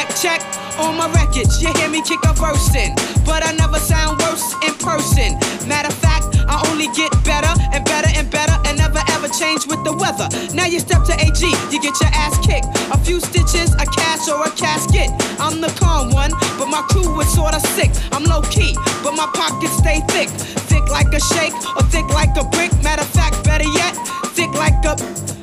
neck 0.08 0.20
check. 0.20 0.42
On 0.78 0.96
my 0.96 1.10
records, 1.10 1.60
you 1.60 1.72
hear 1.74 1.88
me 1.88 2.02
kick 2.02 2.20
a 2.24 2.32
verse 2.32 2.74
in, 2.74 2.94
but 3.26 3.44
I 3.44 3.52
never 3.52 3.78
sound 3.78 4.20
worse 4.20 4.54
in 4.62 4.74
person. 4.74 5.34
Matter 5.66 5.88
of 5.88 5.98
fact, 5.98 6.38
I 6.48 6.62
only 6.70 6.86
get 6.94 7.10
better 7.24 7.50
and 7.72 7.84
better 7.84 8.08
and 8.14 8.30
better 8.30 8.54
and 8.64 8.78
never 8.78 9.02
ever 9.10 9.28
change 9.28 9.66
with 9.66 9.82
the 9.82 9.92
weather. 9.92 10.28
Now 10.54 10.66
you 10.66 10.78
step 10.78 11.02
to 11.04 11.14
AG, 11.18 11.42
you 11.42 11.80
get 11.82 11.98
your 11.98 12.10
ass 12.14 12.38
kicked. 12.46 12.66
A 12.94 12.98
few 12.98 13.18
stitches, 13.20 13.74
a 13.74 13.86
cast 13.86 14.30
or 14.30 14.44
a 14.44 14.50
casket. 14.50 15.10
I'm 15.40 15.60
the 15.60 15.74
calm 15.80 16.12
one, 16.12 16.30
but 16.58 16.66
my 16.66 16.82
crew 16.88 17.20
is 17.20 17.34
sorta 17.34 17.60
sick. 17.74 17.90
I'm 18.12 18.24
low 18.24 18.42
key, 18.42 18.76
but 19.02 19.12
my 19.12 19.26
pockets 19.34 19.76
stay 19.78 20.00
thick. 20.14 20.28
Thick 20.70 20.86
like 20.90 21.12
a 21.12 21.20
shake 21.34 21.54
or 21.74 21.82
thick 21.90 22.06
like 22.14 22.36
a 22.38 22.44
brick. 22.54 22.70
Matter 22.82 23.02
of 23.02 23.10
fact, 23.10 23.42
better 23.42 23.66
yet, 23.66 23.94
thick 24.30 24.52
like 24.54 24.78
a. 24.86 25.37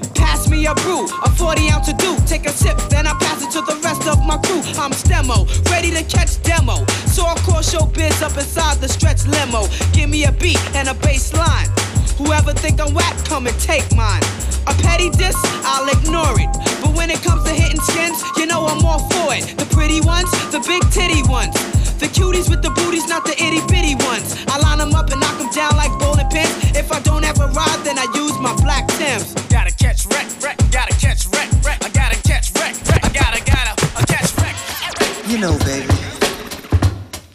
A 0.65 0.74
brew, 0.81 1.05
a 1.24 1.29
40 1.29 1.69
ounce 1.69 1.86
to 1.86 1.93
do. 1.93 2.17
Take 2.25 2.48
a 2.48 2.50
sip, 2.50 2.75
then 2.89 3.05
I 3.05 3.13
pass 3.19 3.43
it 3.43 3.51
to 3.51 3.62
the 3.62 3.79
rest 3.84 4.07
of 4.07 4.25
my 4.25 4.38
crew. 4.38 4.62
I'm 4.81 4.89
Stemo, 4.91 5.45
ready 5.69 5.91
to 5.91 6.01
catch 6.03 6.41
demo. 6.41 6.84
So 7.13 7.24
I 7.24 7.36
call 7.45 7.62
Showbiz 7.62 8.24
up 8.24 8.36
inside 8.36 8.77
the 8.77 8.89
stretch 8.89 9.27
limo. 9.27 9.67
Give 9.93 10.10
me 10.10 10.25
a 10.25 10.31
beat 10.31 10.60
and 10.74 10.88
a 10.89 10.95
bass 10.95 11.36
line. 11.36 11.69
Whoever 12.17 12.51
think 12.51 12.81
I'm 12.81 12.95
whack, 12.95 13.15
come 13.25 13.45
and 13.45 13.60
take 13.60 13.86
mine. 13.95 14.24
A 14.65 14.74
petty 14.81 15.12
diss, 15.12 15.38
I'll 15.69 15.88
ignore 15.88 16.34
it. 16.39 16.50
But 16.81 16.98
when 16.98 17.12
it 17.12 17.22
comes 17.22 17.43
to 17.43 17.53
hitting 17.53 17.81
skins, 17.81 18.24
you 18.36 18.48
know 18.48 18.65
I'm 18.65 18.84
all 18.84 19.05
for 19.13 19.36
it. 19.36 19.45
The 19.60 19.65
pretty 19.69 20.01
ones, 20.01 20.31
the 20.50 20.65
big 20.65 20.81
titty 20.89 21.22
ones. 21.29 21.53
The 22.05 22.21
cuties 22.21 22.51
with 22.51 22.62
the 22.62 22.69
booties, 22.69 23.07
not 23.09 23.25
the 23.25 23.33
itty 23.33 23.65
bitty 23.65 23.95
ones. 24.05 24.38
I 24.45 24.59
line 24.59 24.77
them 24.77 24.93
up 24.93 25.09
and 25.09 25.19
knock 25.19 25.39
them 25.39 25.50
down 25.50 25.75
like 25.75 25.89
bowling 25.97 26.29
pins. 26.29 26.53
If 26.77 26.91
I 26.91 27.00
don't 27.00 27.25
have 27.25 27.39
a 27.41 27.47
rod, 27.47 27.81
then 27.81 27.97
I 27.97 28.05
use 28.13 28.38
my 28.38 28.53
black 28.62 28.85
Tims. 28.89 29.33
Gotta 29.50 29.74
catch 29.74 30.05
wreck, 30.13 30.29
wreck, 30.39 30.55
gotta 30.69 30.93
catch 31.01 31.25
wreck, 31.33 31.50
wreck. 31.65 31.83
I 31.83 31.89
gotta 31.89 32.21
catch 32.21 32.53
wreck, 32.53 32.77
wreck. 32.85 33.01
I 33.03 33.09
gotta, 33.09 33.41
gotta, 33.41 33.74
I 33.97 34.05
catch 34.05 34.38
wreck. 34.38 34.53
You 35.25 35.39
know, 35.39 35.57
baby. 35.65 35.89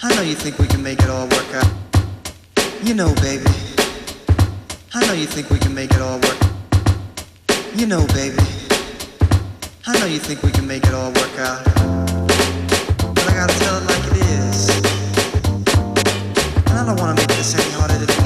I 0.04 0.14
know 0.14 0.22
you 0.22 0.36
think 0.36 0.56
we 0.60 0.68
can 0.68 0.84
make 0.84 1.02
it 1.02 1.10
all 1.10 1.26
work 1.26 1.50
out. 1.52 1.72
You 2.84 2.94
know, 2.94 3.12
baby. 3.16 3.50
I 4.94 5.04
know 5.04 5.14
you 5.14 5.26
think 5.26 5.50
we 5.50 5.58
can 5.58 5.74
make 5.74 5.90
it 5.90 6.00
all 6.00 6.20
work. 6.20 6.38
You 7.74 7.86
know, 7.86 8.06
baby. 8.14 8.38
I 9.88 9.98
know 9.98 10.06
you 10.06 10.20
think 10.20 10.44
we 10.44 10.52
can 10.52 10.68
make 10.68 10.84
it 10.86 10.94
all 10.94 11.10
work 11.10 11.38
out. 11.40 11.64
But 13.18 13.26
I 13.26 13.34
gotta 13.34 13.58
tell 13.58 13.76
it 13.78 13.84
like 13.90 14.06
it 14.06 14.12
is. 14.12 14.19
And 16.66 16.78
I 16.78 16.84
don't 16.84 16.98
want 16.98 17.16
to 17.16 17.22
make 17.22 17.28
this 17.36 17.54
any 17.54 17.70
harder 17.74 18.04
than 18.04 18.19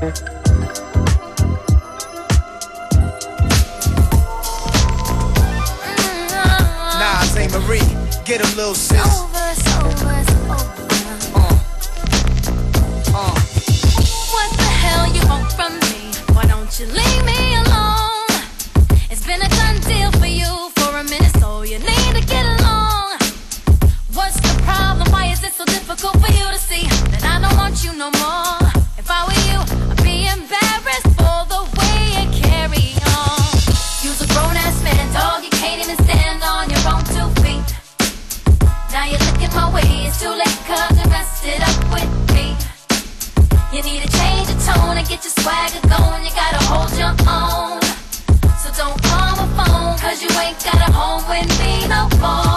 Mm-hmm. 0.00 0.38
Nas 7.00 7.36
ain't 7.36 7.52
Marie, 7.52 7.80
get 8.24 8.40
him, 8.40 8.56
little 8.56 8.74
sis. 8.74 9.00
Over, 9.00 9.38
over, 9.86 10.14
over. 10.52 10.68
Uh, 11.34 11.58
uh. 13.12 13.34
What 14.30 14.50
the 14.56 14.62
hell 14.62 15.12
you 15.12 15.26
want 15.26 15.50
from 15.50 15.74
me? 15.80 16.12
Why 16.32 16.44
don't 16.46 16.78
you 16.78 16.86
leave 16.86 17.24
me 17.24 17.56
alone? 17.56 18.28
It's 19.10 19.26
been 19.26 19.42
a 19.42 19.48
done 19.48 19.80
deal 19.80 20.12
for 20.12 20.26
you. 20.26 20.57
too 40.28 40.34
late, 40.34 40.60
cause 40.66 40.98
I 40.98 41.08
messed 41.08 41.44
it 41.46 41.60
up 41.70 41.80
with 41.94 42.10
me. 42.34 42.46
You 43.72 43.82
need 43.82 44.02
to 44.02 44.10
change 44.18 44.48
your 44.48 44.60
tone 44.60 44.96
and 44.96 45.08
get 45.08 45.24
your 45.24 45.34
swagger 45.40 45.80
going. 45.88 46.24
You 46.24 46.32
gotta 46.42 46.62
hold 46.68 46.92
your 47.02 47.14
own. 47.24 47.80
So 48.60 48.68
don't 48.76 49.00
call 49.08 49.30
my 49.40 49.48
phone, 49.56 49.98
cause 49.98 50.22
you 50.22 50.30
ain't 50.40 50.58
got 50.64 50.88
a 50.88 50.92
home 50.92 51.24
with 51.32 51.48
me 51.60 51.88
no 51.88 52.08
more. 52.20 52.47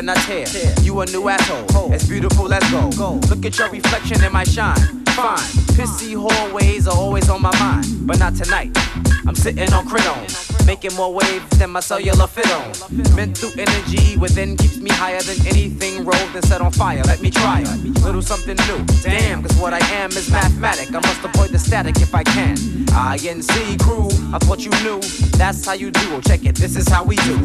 And 0.00 0.10
I 0.10 0.14
tear. 0.24 0.46
You 0.80 0.98
a 1.00 1.06
new 1.06 1.28
asshole, 1.28 1.92
It's 1.92 2.08
beautiful 2.08 2.46
let's 2.46 2.68
go. 2.70 3.20
Look 3.28 3.44
at 3.44 3.58
your 3.58 3.68
reflection 3.68 4.24
in 4.24 4.32
my 4.32 4.44
shine. 4.44 5.04
Fine, 5.10 5.50
pissy 5.76 6.14
hallways 6.16 6.88
are 6.88 6.96
always 6.96 7.28
on 7.28 7.42
my 7.42 7.54
mind, 7.58 8.06
but 8.06 8.18
not 8.18 8.34
tonight. 8.34 8.70
I'm 9.26 9.34
sitting 9.34 9.70
on 9.74 9.86
crinone, 9.86 10.26
making 10.70 10.94
more 10.94 11.12
waves 11.12 11.58
than 11.58 11.68
my 11.68 11.80
cellular 11.80 12.28
on. 12.58 12.72
Mental 13.16 13.50
energy 13.58 14.16
within 14.16 14.56
keeps 14.56 14.76
me 14.76 14.90
higher 14.90 15.20
than 15.22 15.38
anything 15.44 16.04
rolled 16.04 16.32
and 16.36 16.44
set 16.44 16.60
on 16.60 16.70
fire. 16.70 17.02
Let 17.02 17.20
me 17.20 17.28
try 17.28 17.62
a 17.62 17.74
little 18.06 18.22
something 18.22 18.56
new. 18.68 18.84
Damn, 19.02 19.42
cause 19.42 19.56
what 19.56 19.72
I 19.72 19.82
am 20.00 20.10
is 20.12 20.30
mathematic. 20.30 20.90
I 20.90 21.00
must 21.00 21.24
avoid 21.24 21.50
the 21.50 21.58
static 21.58 21.96
if 21.96 22.14
I 22.14 22.22
can. 22.22 22.56
INC 23.16 23.80
crew, 23.80 24.06
I 24.32 24.38
thought 24.38 24.60
you 24.64 24.70
knew. 24.84 25.00
That's 25.42 25.66
how 25.66 25.72
you 25.72 25.90
do. 25.90 26.06
Oh, 26.14 26.20
check 26.20 26.44
it, 26.44 26.54
this 26.54 26.76
is 26.76 26.86
how 26.86 27.02
we 27.02 27.16
do. 27.16 27.36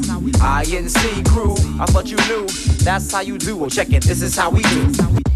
INC 0.61 1.27
crew, 1.27 1.55
I 1.81 1.87
thought 1.87 2.07
you 2.11 2.17
knew. 2.29 2.45
That's 2.85 3.11
how 3.11 3.21
you 3.21 3.39
do. 3.39 3.63
Oh, 3.65 3.69
check 3.69 3.91
it, 3.91 4.03
this 4.03 4.21
is 4.21 4.35
how 4.35 4.51
we 4.51 4.61
do. 4.61 5.34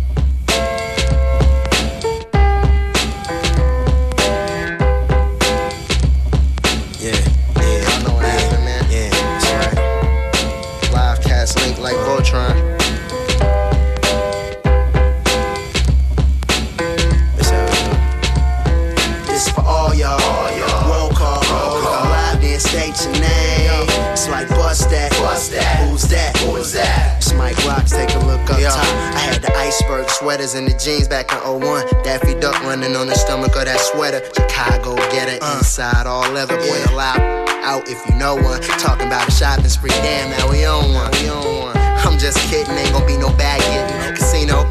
Sweaters 30.50 30.54
and 30.54 30.68
the 30.68 30.84
jeans 30.84 31.08
back 31.08 31.32
in 31.32 31.38
01. 31.40 31.86
Daffy 32.04 32.40
Duck 32.40 32.62
running 32.64 32.96
on 32.96 33.08
the 33.08 33.16
stomach 33.16 33.56
of 33.56 33.66
that 33.66 33.80
sweater. 33.80 34.22
Chicago 34.36 34.96
getter 35.12 35.44
uh. 35.44 35.58
inside 35.58 36.08
all 36.08 36.30
leather. 36.32 36.58
A 36.58 36.96
loud 36.96 37.20
out 37.64 37.88
if 37.88 38.00
you 38.08 38.16
know 38.18 38.36
one. 38.36 38.62
Talking 38.80 39.08
about 39.08 39.28
a 39.28 39.32
shopping 39.32 39.70
spree. 39.70 39.90
Damn, 40.02 40.32
now 40.32 40.50
we 40.50 40.66
on 40.66 40.94
one. 40.94 41.12
We 41.22 41.30
on 41.30 41.44
one. 41.66 41.78
I'm 41.78 42.18
just 42.18 42.38
kidding. 42.50 42.76
Ain't 42.76 42.92
gonna 42.94 43.06
be 43.06 43.18
no 43.18 43.30
bag 43.38 43.60
getting. 43.62 44.16
Casino. 44.16 44.66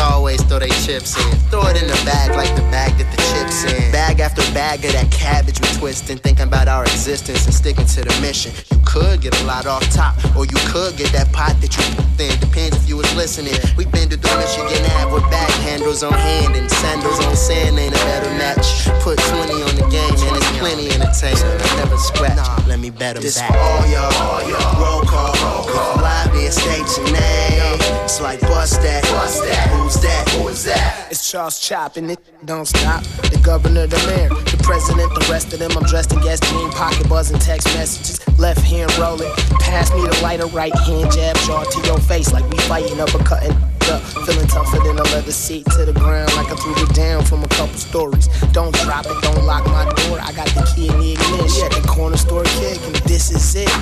Always 0.00 0.42
throw 0.44 0.58
they 0.58 0.68
chips 0.84 1.16
in. 1.16 1.36
Throw 1.48 1.66
it 1.68 1.80
in 1.80 1.88
the 1.88 2.00
bag 2.04 2.36
like 2.36 2.54
the 2.54 2.62
bag 2.68 2.92
that 2.98 3.10
the 3.10 3.16
chips 3.32 3.64
in. 3.64 3.90
Bag 3.90 4.20
after 4.20 4.42
bag 4.52 4.84
of 4.84 4.92
that 4.92 5.10
cabbage 5.10 5.60
we 5.60 5.68
twisting. 5.78 6.18
Thinking 6.18 6.46
about 6.46 6.68
our 6.68 6.82
existence 6.84 7.46
and 7.46 7.54
sticking 7.54 7.86
to 7.86 8.02
the 8.02 8.14
mission. 8.20 8.52
You 8.70 8.83
could 8.94 9.20
get 9.20 9.34
a 9.42 9.44
lot 9.44 9.66
off 9.66 9.82
top, 9.90 10.14
or 10.38 10.46
you 10.46 10.54
could 10.70 10.96
get 10.96 11.10
that 11.10 11.26
pot 11.32 11.50
that 11.60 11.74
you 11.74 11.82
thin. 12.14 12.30
Depends 12.38 12.76
if 12.78 12.88
you 12.88 12.96
was 12.96 13.10
listening. 13.16 13.58
We 13.76 13.86
been 13.86 14.08
to 14.08 14.16
the 14.16 14.30
Michigan 14.38 14.86
Ave 15.02 15.10
with 15.12 15.26
bag 15.34 15.50
handles 15.66 16.04
on 16.04 16.12
hand 16.12 16.54
and 16.54 16.70
sandals 16.70 17.18
on 17.26 17.34
sand. 17.34 17.76
Ain't 17.76 17.90
a 17.92 17.98
better 18.06 18.30
match. 18.38 18.86
Put 19.02 19.18
20 19.18 19.50
on 19.66 19.74
the 19.74 19.86
game 19.90 20.14
and 20.14 20.36
it's 20.38 20.50
plenty 20.62 20.86
entertainment. 20.94 21.58
I 21.58 21.76
never 21.82 21.98
scratch. 21.98 22.38
Let 22.68 22.78
me 22.78 22.90
bet 22.90 23.16
'em 23.16 23.22
This 23.22 23.38
back. 23.38 23.50
all 23.50 23.82
y'all. 23.90 24.78
Roll 24.78 25.02
call. 25.02 25.34
Come 25.66 26.00
live, 26.00 26.32
then 26.32 26.52
state 26.52 26.86
your 26.96 27.10
name. 27.10 27.83
It's 28.04 28.20
like 28.20 28.38
bust 28.42 28.82
that. 28.82 29.02
Bust 29.04 29.42
that. 29.44 29.68
Who's 29.70 29.94
that? 30.02 30.28
Who 30.36 30.48
is 30.48 30.64
that? 30.64 31.08
It's 31.10 31.30
Charles 31.30 31.58
Chop 31.58 31.96
and 31.96 32.10
it 32.10 32.20
don't 32.44 32.66
stop. 32.66 33.02
The 33.32 33.40
governor, 33.42 33.86
the 33.86 33.96
mayor, 34.04 34.28
the 34.28 34.60
president, 34.62 35.08
the 35.14 35.26
rest 35.32 35.54
of 35.54 35.58
them. 35.58 35.72
I'm 35.72 35.84
dressed 35.84 36.12
in 36.12 36.20
gas 36.20 36.38
jean, 36.40 36.70
pocket 36.72 37.08
buzzing 37.08 37.38
text 37.38 37.66
messages. 37.74 38.20
Left 38.38 38.60
hand 38.60 38.92
rolling. 38.98 39.32
Pass 39.58 39.90
me 39.94 40.02
the 40.02 40.20
lighter, 40.22 40.46
right 40.48 40.76
hand 40.80 41.12
jab, 41.12 41.34
jaw 41.48 41.64
to 41.64 41.86
your 41.88 41.98
face 41.98 42.30
like 42.30 42.44
we 42.50 42.58
fighting, 42.68 42.98
uppercutting. 42.98 43.56
Up, 43.88 44.02
feeling 44.28 44.48
tougher 44.48 44.78
than 44.84 44.98
a 44.98 45.02
leather 45.12 45.32
seat 45.32 45.64
to 45.76 45.86
the 45.86 45.92
ground 45.92 46.28
like 46.36 46.52
I 46.52 46.56
threw 46.56 46.76
it 46.76 46.94
down 46.94 47.24
from 47.24 47.42
a 47.42 47.48
couple 47.48 47.76
stories. 47.76 48.28
Don't 48.52 48.74
drop 48.84 49.06
it, 49.06 49.16
don't 49.22 49.44
lock 49.44 49.64
my 49.64 49.84
door. 50.04 50.20
I 50.20 50.32
got 50.32 50.48
the 50.52 50.70
key 50.76 50.88
in 50.88 50.98
the 51.00 51.12
ignition. 51.12 51.68
Yeah, 51.72 51.80
The 51.80 51.88
corner 51.88 52.18
store 52.18 52.44
kick, 52.44 52.80
and 52.84 52.96
this 53.08 53.30
is 53.30 53.54
it. 53.56 53.72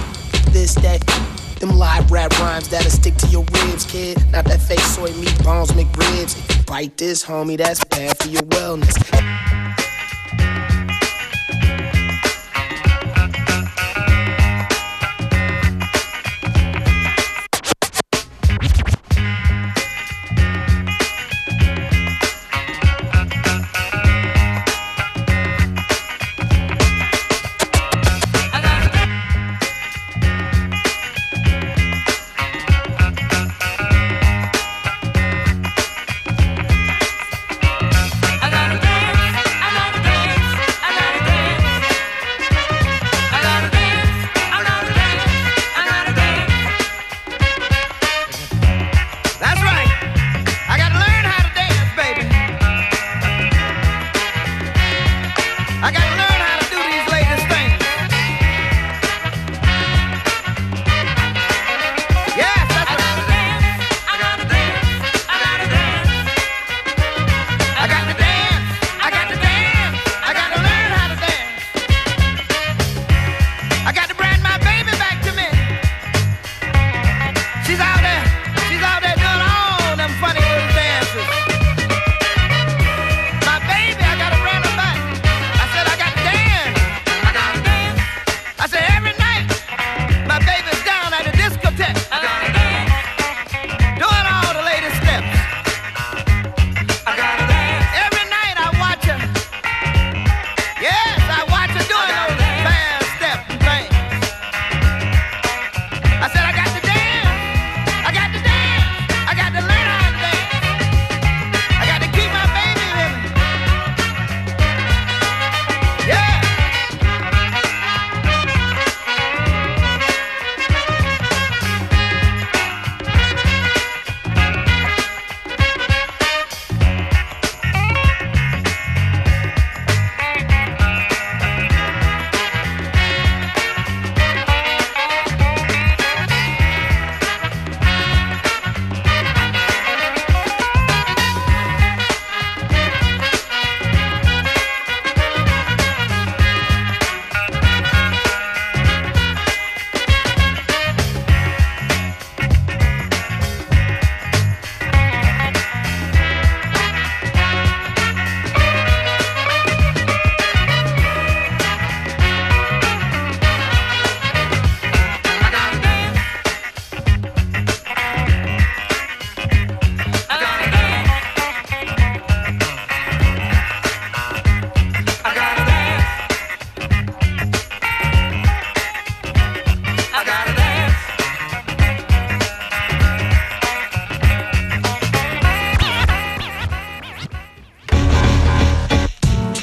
This, 0.52 0.74
that, 0.76 1.02
them 1.62 1.78
live 1.78 2.10
rap 2.10 2.36
rhymes 2.40 2.68
that'll 2.68 2.90
stick 2.90 3.14
to 3.16 3.26
your 3.28 3.44
ribs, 3.52 3.86
kid. 3.86 4.18
Not 4.32 4.44
that 4.46 4.60
fake 4.60 4.80
soy 4.80 5.12
meat 5.14 5.42
bones, 5.44 5.70
McRibs. 5.70 6.66
Bite 6.66 6.96
this, 6.96 7.24
homie, 7.24 7.56
that's 7.56 7.82
bad 7.84 8.18
for 8.18 8.28
your 8.28 8.42
wellness. 8.42 8.98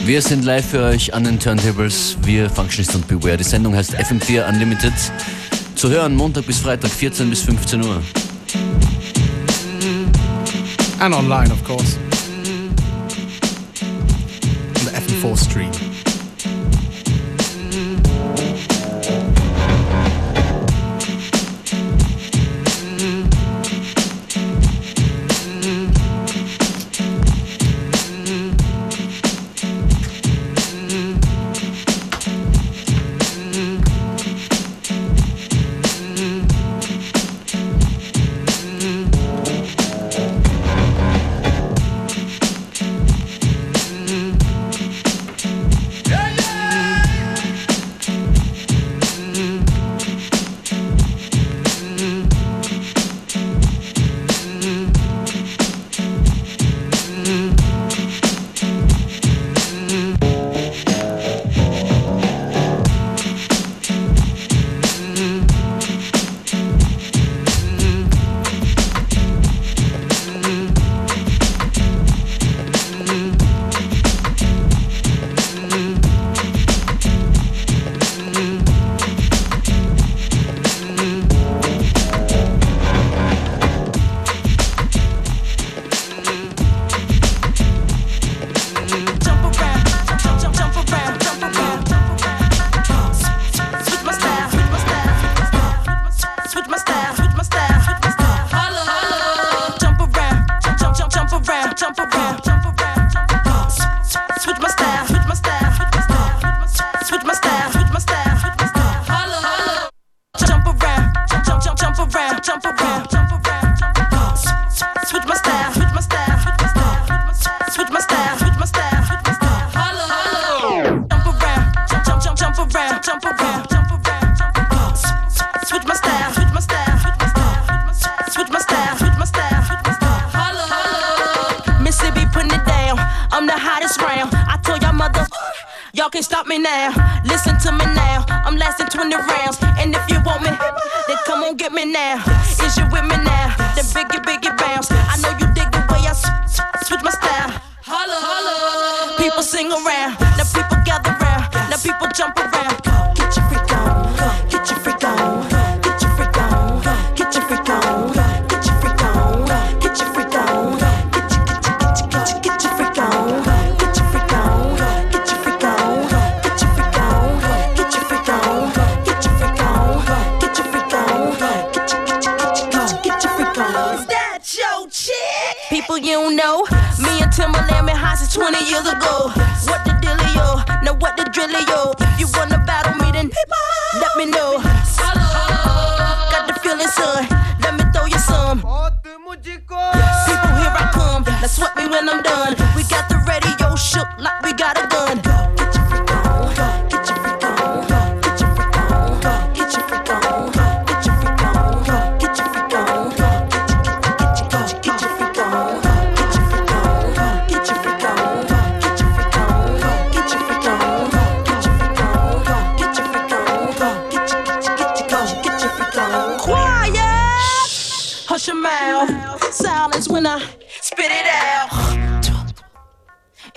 Wir 0.09 0.23
sind 0.23 0.43
live 0.43 0.65
für 0.65 0.81
euch 0.81 1.13
an 1.13 1.23
den 1.23 1.39
Turntables. 1.39 2.17
Wir 2.23 2.49
Functionist 2.49 2.95
und 2.95 3.07
Beware. 3.07 3.37
Die 3.37 3.43
Sendung 3.43 3.75
heißt 3.75 3.95
FM4 3.95 4.49
Unlimited. 4.49 4.91
Zu 5.75 5.87
hören 5.87 6.15
Montag 6.15 6.47
bis 6.47 6.57
Freitag 6.57 6.89
14 6.89 7.29
bis 7.29 7.43
15 7.43 7.83
Uhr. 7.83 8.01
And 10.99 11.13
online, 11.13 11.53
of 11.53 11.63
course. 11.63 11.99
On 14.79 14.85
the 14.85 14.89
FM4 14.89 15.37
stream. 15.37 15.88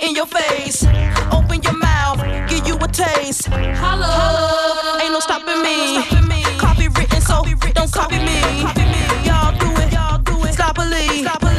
in 0.02 0.14
your 0.14 0.26
face. 0.26 0.84
Open 1.32 1.62
your 1.62 1.78
mouth, 1.78 2.18
give 2.48 2.66
you 2.66 2.76
a 2.76 2.88
taste. 2.88 3.46
Holla, 3.46 4.98
ain't 5.00 5.12
no 5.12 5.20
stopping 5.20 5.62
me. 5.62 5.96
No. 5.96 6.58
Copy 6.58 6.88
written, 6.88 7.20
so 7.20 7.44
don't 7.74 7.92
copy 7.92 8.18
me. 8.18 8.40
Y'all 9.24 9.56
do 9.58 9.70
it, 9.80 9.92
y'all 9.92 10.18
do 10.18 10.44
it. 10.44 10.54
Stop 10.54 10.74
believe. 10.74 11.26
Stop. 11.26 11.51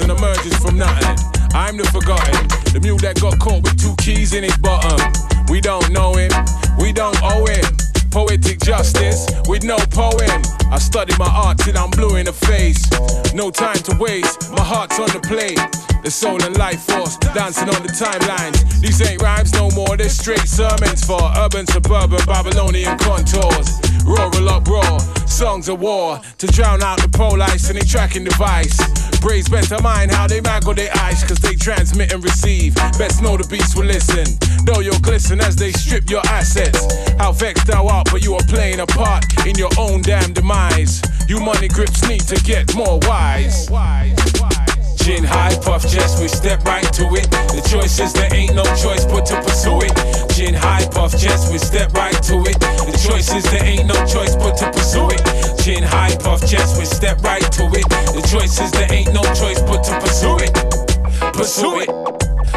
And 0.00 0.10
emerges 0.10 0.56
from 0.58 0.78
nothing. 0.78 1.16
I'm 1.54 1.76
the 1.76 1.84
forgotten, 1.84 2.48
the 2.72 2.80
mule 2.80 2.98
that 2.98 3.20
got 3.20 3.38
caught 3.38 3.62
with 3.62 3.80
two 3.80 3.94
keys 3.96 4.34
in 4.34 4.42
his 4.44 4.56
bottom. 4.58 4.98
We 5.48 5.60
don't 5.60 5.90
know 5.90 6.14
him, 6.14 6.30
we 6.78 6.92
don't 6.92 7.16
owe 7.22 7.46
him. 7.46 7.64
Poetic 8.10 8.60
justice 8.60 9.26
with 9.48 9.64
no 9.64 9.76
poem. 9.90 10.42
I 10.70 10.78
study 10.78 11.14
my 11.18 11.28
art 11.28 11.58
till 11.58 11.76
I'm 11.76 11.90
blue 11.90 12.16
in 12.16 12.26
the 12.26 12.32
face. 12.32 12.80
No 13.34 13.50
time 13.50 13.78
to 13.88 13.96
waste, 13.98 14.50
my 14.52 14.64
heart's 14.64 14.98
on 14.98 15.08
the 15.08 15.20
plate. 15.20 15.55
The 16.06 16.12
soul 16.12 16.40
and 16.44 16.56
life 16.56 16.86
force 16.86 17.16
dancing 17.34 17.66
on 17.66 17.82
the 17.82 17.90
timelines. 17.90 18.62
These 18.78 19.02
ain't 19.02 19.20
rhymes 19.20 19.52
no 19.54 19.72
more, 19.72 19.96
they're 19.96 20.08
straight 20.08 20.46
sermons 20.46 21.02
for 21.02 21.18
urban, 21.36 21.66
suburban, 21.66 22.24
Babylonian 22.24 22.96
contours. 22.98 23.74
Rural 24.06 24.48
uproar, 24.48 25.00
songs 25.26 25.68
of 25.68 25.80
war 25.80 26.20
to 26.38 26.46
drown 26.46 26.80
out 26.84 27.02
the 27.02 27.08
police 27.08 27.70
and 27.70 27.76
they 27.76 27.84
tracking 27.84 28.22
device. 28.22 28.78
Braves 29.18 29.48
better 29.48 29.82
mind 29.82 30.12
how 30.12 30.28
they 30.28 30.40
mangle 30.40 30.74
their 30.74 30.94
eyes, 31.02 31.24
cause 31.24 31.38
they 31.38 31.56
transmit 31.56 32.12
and 32.12 32.22
receive. 32.22 32.76
Best 33.02 33.20
know 33.20 33.36
the 33.36 33.42
beast 33.50 33.74
will 33.74 33.90
listen. 33.90 34.38
Though 34.62 34.78
you'll 34.78 35.02
glisten 35.02 35.40
as 35.40 35.56
they 35.56 35.72
strip 35.72 36.08
your 36.08 36.22
assets. 36.30 36.86
How 37.18 37.32
vexed 37.32 37.66
thou 37.66 37.88
art, 37.88 38.06
but 38.12 38.22
you 38.22 38.36
are 38.36 38.46
playing 38.46 38.78
a 38.78 38.86
part 38.86 39.24
in 39.44 39.58
your 39.58 39.74
own 39.76 40.02
damn 40.02 40.32
demise. 40.32 41.02
You 41.26 41.40
money 41.40 41.66
grips 41.66 42.06
need 42.06 42.22
to 42.30 42.36
get 42.44 42.76
more 42.76 43.00
wise 43.02 43.68
wise. 43.68 44.55
Chin 44.96 45.24
high, 45.24 45.56
puff 45.62 45.82
chest, 45.88 46.20
we 46.20 46.28
step 46.28 46.64
right 46.64 46.86
to 46.94 47.04
it. 47.14 47.30
The 47.30 47.62
choice 47.70 47.98
is 48.00 48.12
there 48.12 48.32
ain't 48.34 48.54
no 48.54 48.64
choice 48.76 49.04
but 49.04 49.24
to 49.26 49.40
pursue 49.42 49.78
it. 49.82 49.94
Chin 50.34 50.54
high, 50.54 50.86
puff 50.90 51.12
chest, 51.18 51.52
we 51.52 51.58
step 51.58 51.92
right 51.94 52.20
to 52.24 52.36
it. 52.42 52.58
The 52.58 52.96
choice 53.06 53.32
is 53.32 53.44
there 53.44 53.64
ain't 53.64 53.86
no 53.86 53.94
choice 54.06 54.34
but 54.36 54.56
to 54.58 54.70
pursue 54.72 55.08
it. 55.10 55.22
Chin 55.62 55.82
high, 55.82 56.16
puff 56.16 56.40
chest, 56.48 56.78
we 56.78 56.84
step 56.84 57.22
right 57.22 57.42
to 57.42 57.64
it. 57.72 57.88
The 57.88 58.22
choice 58.30 58.60
is 58.60 58.70
there 58.72 58.92
ain't 58.92 59.12
no 59.14 59.22
choice 59.34 59.60
but 59.62 59.82
to 59.84 60.00
pursue 60.00 60.38
it. 60.40 60.52
Pursue 61.32 61.80
it, 61.80 61.88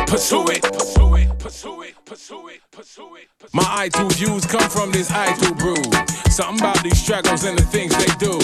pursue 0.07 0.47
it, 0.49 0.61
pursue 0.63 1.15
it, 1.15 1.39
pursue 1.39 1.81
it, 1.83 1.95
pursue 2.05 2.47
it, 2.47 2.61
pursue 2.71 3.15
it. 3.15 3.27
My 3.53 3.63
I2 3.63 4.11
views 4.13 4.45
come 4.45 4.69
from 4.69 4.91
this 4.91 5.09
I2 5.11 5.57
brew. 5.57 5.83
Something 6.31 6.59
about 6.59 6.83
these 6.83 6.99
struggles 7.01 7.43
and 7.43 7.57
the 7.57 7.63
things 7.63 7.95
they 7.97 8.11
do. 8.17 8.37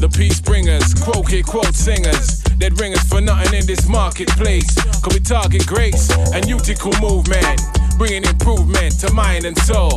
The 0.00 0.08
peace 0.08 0.40
bringers, 0.40 0.94
quote 0.94 1.32
it, 1.32 1.46
quote 1.46 1.74
singers. 1.74 2.39
That 2.60 2.78
ring 2.78 2.92
us 2.92 3.08
for 3.08 3.22
nothing 3.22 3.58
in 3.58 3.66
this 3.66 3.88
marketplace. 3.88 4.74
Cause 5.00 5.14
we 5.14 5.20
target 5.20 5.66
grace 5.66 6.10
and 6.34 6.46
utical 6.46 6.92
movement. 7.00 7.58
Bringing 7.96 8.24
improvement 8.24 9.00
to 9.00 9.10
mind 9.14 9.46
and 9.46 9.56
soul. 9.62 9.96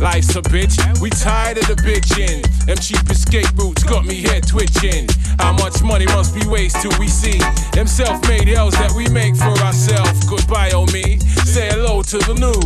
Life's 0.00 0.34
a 0.34 0.40
bitch, 0.40 0.80
we 1.02 1.10
tired 1.10 1.58
of 1.58 1.66
the 1.66 1.74
bitching. 1.74 2.40
Them 2.64 2.78
cheap 2.78 3.04
escape 3.10 3.52
routes 3.56 3.84
got 3.84 4.06
me 4.06 4.22
head 4.22 4.46
twitching. 4.48 5.06
How 5.38 5.52
much 5.52 5.82
money 5.82 6.06
must 6.06 6.34
be 6.34 6.46
wasted 6.48 6.90
till 6.90 6.98
we 6.98 7.06
see 7.06 7.38
them 7.72 7.86
self-made 7.86 8.48
hells 8.48 8.72
that 8.74 8.92
we 8.92 9.08
make 9.10 9.36
for 9.36 9.52
ourselves? 9.60 10.24
Goodbye, 10.24 10.70
oh 10.72 10.86
me. 10.86 11.18
Say 11.44 11.68
hello 11.68 12.02
to 12.02 12.18
the 12.18 12.32
new. 12.32 12.60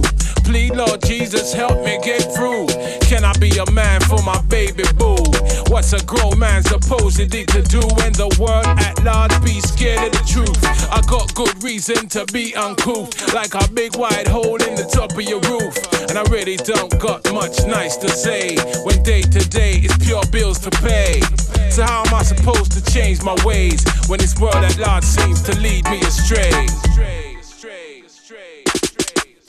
Plead, 0.45 0.77
Lord 0.77 1.03
Jesus, 1.03 1.53
help 1.53 1.85
me 1.85 1.99
get 2.05 2.23
through. 2.37 2.69
Can 3.03 3.25
I 3.25 3.33
be 3.39 3.51
a 3.59 3.69
man 3.73 4.01
for 4.03 4.23
my 4.23 4.41
baby 4.43 4.85
boo? 4.95 5.19
What's 5.67 5.93
a 5.93 6.05
grown 6.05 6.39
man 6.39 6.63
supposedly 6.63 7.47
to 7.47 7.63
do 7.63 7.81
when 7.99 8.13
the 8.13 8.31
world 8.39 8.67
at 8.79 9.03
large 9.03 9.35
be 9.43 9.61
scared 9.61 10.07
of 10.07 10.13
the 10.13 10.23
truth? 10.23 10.63
I 10.93 11.01
got 11.11 11.35
good 11.35 11.65
reason 11.65 12.09
to 12.11 12.25
be 12.27 12.55
uncouth, 12.55 13.35
like 13.35 13.55
a 13.55 13.67
big 13.73 13.97
wide 13.97 14.29
hole 14.29 14.63
in 14.63 14.77
the 14.77 14.87
top 14.87 15.13
of 15.13 15.23
your 15.23 15.41
roof. 15.51 15.94
And 16.15 16.29
I 16.29 16.31
really 16.31 16.55
don't 16.55 16.97
got 17.01 17.25
much 17.33 17.67
nice 17.67 17.97
to 17.97 18.09
say 18.09 18.55
when 18.85 19.03
day 19.03 19.23
to 19.23 19.49
day 19.49 19.83
is 19.83 19.99
pure 19.99 20.23
bills 20.31 20.61
to 20.61 20.71
pay. 20.71 21.21
So 21.71 21.83
how 21.83 22.05
am 22.07 22.15
I 22.15 22.23
supposed 22.23 22.71
to 22.71 22.85
change 22.85 23.21
my 23.25 23.35
ways 23.45 23.83
when 24.07 24.21
this 24.21 24.39
world 24.39 24.63
at 24.63 24.79
large 24.79 25.03
seems 25.03 25.43
to 25.43 25.59
lead 25.59 25.85
me 25.91 25.99
astray? 26.03 26.69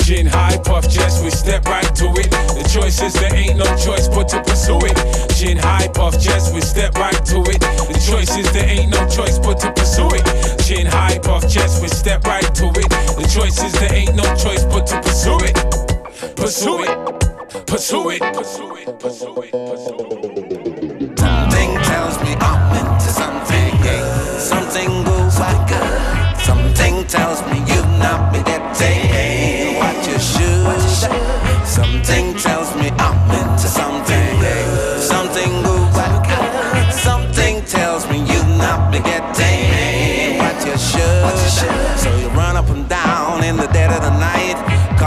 Chin 0.01 0.25
high, 0.25 0.57
puff 0.57 0.91
chest, 0.91 1.23
we 1.23 1.29
step 1.29 1.65
right 1.65 1.95
to 1.97 2.05
it. 2.17 2.31
The 2.31 2.67
choice 2.73 2.99
is 2.99 3.13
there 3.13 3.35
ain't 3.35 3.57
no 3.57 3.65
choice 3.77 4.07
but 4.07 4.27
to 4.29 4.41
pursue 4.41 4.79
it. 4.81 4.97
Chin 5.37 5.59
high, 5.59 5.87
puff 5.89 6.19
chest, 6.19 6.51
we 6.55 6.61
step 6.61 6.95
right 6.95 7.13
to 7.13 7.41
it. 7.45 7.61
The 7.61 8.01
choice 8.09 8.35
is 8.35 8.51
there 8.53 8.67
ain't 8.67 8.89
no 8.89 9.07
choice 9.07 9.37
but 9.37 9.59
to 9.59 9.71
pursue 9.71 10.09
it. 10.13 10.25
Chin 10.65 10.87
high, 10.87 11.19
puff 11.19 11.47
chest, 11.47 11.83
we 11.83 11.89
step 11.89 12.23
right 12.25 12.55
to 12.55 12.65
it. 12.73 12.89
The 12.89 13.29
choice 13.31 13.63
is 13.63 13.73
there 13.73 13.93
ain't 13.93 14.15
no 14.15 14.25
choice 14.35 14.65
but 14.65 14.87
to 14.87 14.99
pursue 15.03 15.37
it. 15.45 15.94
Pursue 16.15 16.83
it, 16.83 17.67
pursue 17.67 18.11
it, 18.11 18.21
pursue 18.21 18.75
it, 18.77 18.99
pursue 18.99 19.41
it, 19.41 19.51
pursue 19.51 19.91
it. 19.97 21.25
Into 21.55 21.93
something. 21.93 22.64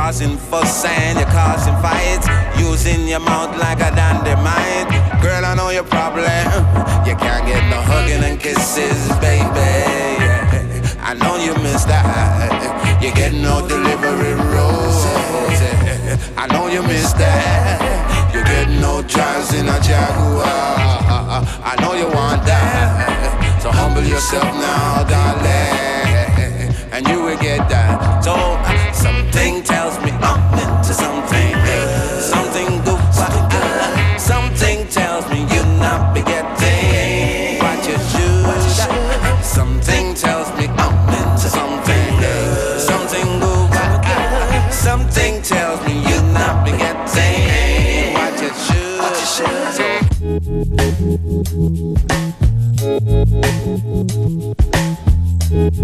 Causing 0.09 0.39
fuss 0.39 0.87
and 0.87 1.19
you're 1.19 1.29
causing 1.29 1.77
fights, 1.85 2.27
using 2.59 3.07
your 3.07 3.21
mouth 3.21 3.55
like 3.59 3.77
a 3.77 3.95
dynamite. 3.95 4.89
Girl, 5.21 5.45
I 5.45 5.55
know 5.55 5.69
your 5.69 5.85
problem. 5.85 6.25
You 7.05 7.15
can't 7.15 7.45
get 7.45 7.69
no 7.69 7.77
hugging 7.83 8.25
and 8.25 8.41
kisses, 8.41 9.07
baby. 9.21 9.45
I 11.05 11.13
know 11.13 11.37
you 11.37 11.53
miss 11.63 11.85
that. 11.85 13.03
You 13.03 13.13
get 13.13 13.35
no 13.35 13.61
delivery 13.69 14.33
rose. 14.33 15.05
I 16.39 16.47
know 16.53 16.69
you 16.69 16.83
miss 16.85 17.13
that. 17.13 18.33
You 18.33 18.43
get 18.45 18.71
no 18.81 19.03
drives 19.03 19.53
in 19.53 19.69
a 19.69 19.79
Jaguar. 19.79 20.41
I 21.69 21.77
know 21.83 21.93
you 21.93 22.07
want 22.07 22.47
that. 22.47 23.61
So 23.61 23.71
humble 23.71 24.05
yourself 24.05 24.49
now, 24.57 25.05
darling, 25.05 25.98
and 26.99 27.07
you 27.09 27.23
will 27.23 27.39
get 27.39 27.69
that. 27.69 28.25
So 28.25 28.35
uh, 28.35 28.93
something 28.93 29.63
tells 29.63 29.97
me 30.05 30.11
I'm 30.11 30.59
into 30.59 30.93
something. 30.93 31.55
Something 32.21 32.48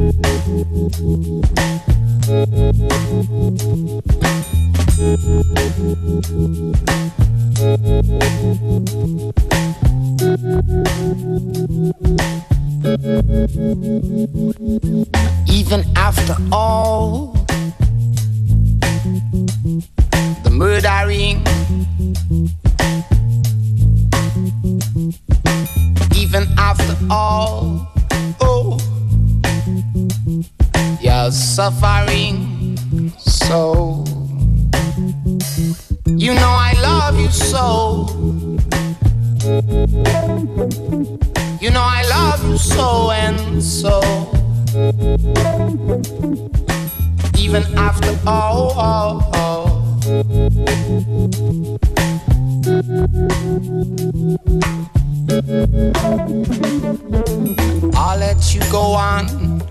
Even 0.05 0.13
after 15.97 16.37
all 16.53 17.33
the 20.43 20.51
murdering, 20.51 21.43
even 26.15 26.47
after 26.59 26.95
all, 27.11 27.94
you're 31.25 31.33
suffering 31.33 32.77
so. 33.17 34.05
You 36.07 36.35
know 36.35 36.55
I 36.69 36.75
love 36.83 37.19
you 37.19 37.31
so. 37.31 38.07
You 41.63 41.71
know 41.71 41.87
I 41.99 42.03
love 42.11 42.47
you 42.47 42.59
so 42.59 43.11
and 43.13 43.63
so. 43.63 44.03
Even 47.39 47.63
after 47.79 48.13
all. 48.27 48.75
I'll 57.97 58.19
let 58.19 58.55
you 58.55 58.61
go 58.71 58.83
on, 58.93 59.63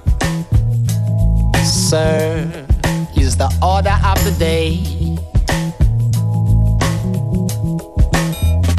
sir. 1.65 2.65
Is 3.15 3.37
the 3.37 3.49
order 3.61 3.97
of 4.03 4.17
the 4.25 4.35
day. 4.37 4.83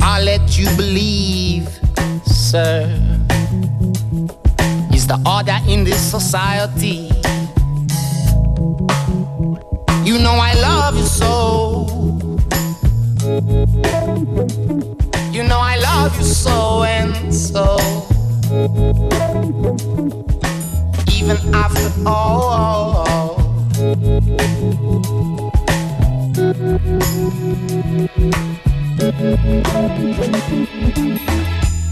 I'll 0.01 0.23
let 0.23 0.59
you 0.59 0.67
believe, 0.77 1.69
sir. 2.27 2.87
is 4.93 5.07
the 5.07 5.19
order 5.27 5.59
in 5.67 5.85
this 5.85 6.01
society. 6.01 7.11
You 10.05 10.19
know 10.19 10.37
I 10.51 10.53
love 10.55 10.97
you 10.97 11.05
so. 11.05 11.87
You 15.33 15.43
know 15.43 15.59
I 15.59 15.77
love 15.77 16.17
you 16.19 16.25
so 16.25 16.83
and 16.85 17.24
Even 21.25 21.55
after 21.55 21.91
all. 22.07 23.37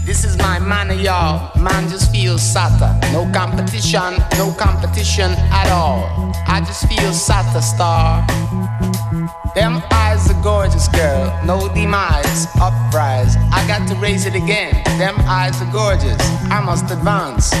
This 0.05 0.23
is 0.23 0.37
my 0.37 0.59
man, 0.59 0.99
y'all. 0.99 1.49
Man 1.59 1.89
just 1.89 2.11
feels 2.11 2.43
satta. 2.43 2.99
No 3.11 3.27
competition, 3.33 4.13
no 4.37 4.53
competition 4.53 5.31
at 5.49 5.71
all. 5.71 6.31
I 6.47 6.61
just 6.63 6.87
feel 6.87 7.11
satta 7.11 7.63
star. 7.63 8.23
Them 9.55 9.81
eyes 9.89 10.29
are 10.29 10.43
gorgeous, 10.43 10.87
girl. 10.89 11.39
No 11.43 11.73
demise, 11.73 12.45
uprise. 12.61 13.35
I 13.51 13.65
got 13.67 13.87
to 13.87 13.95
raise 13.95 14.27
it 14.27 14.35
again. 14.35 14.83
Them 14.99 15.15
eyes 15.21 15.59
are 15.59 15.71
gorgeous. 15.71 16.21
I 16.51 16.61
must 16.63 16.91
advance. 16.91 17.51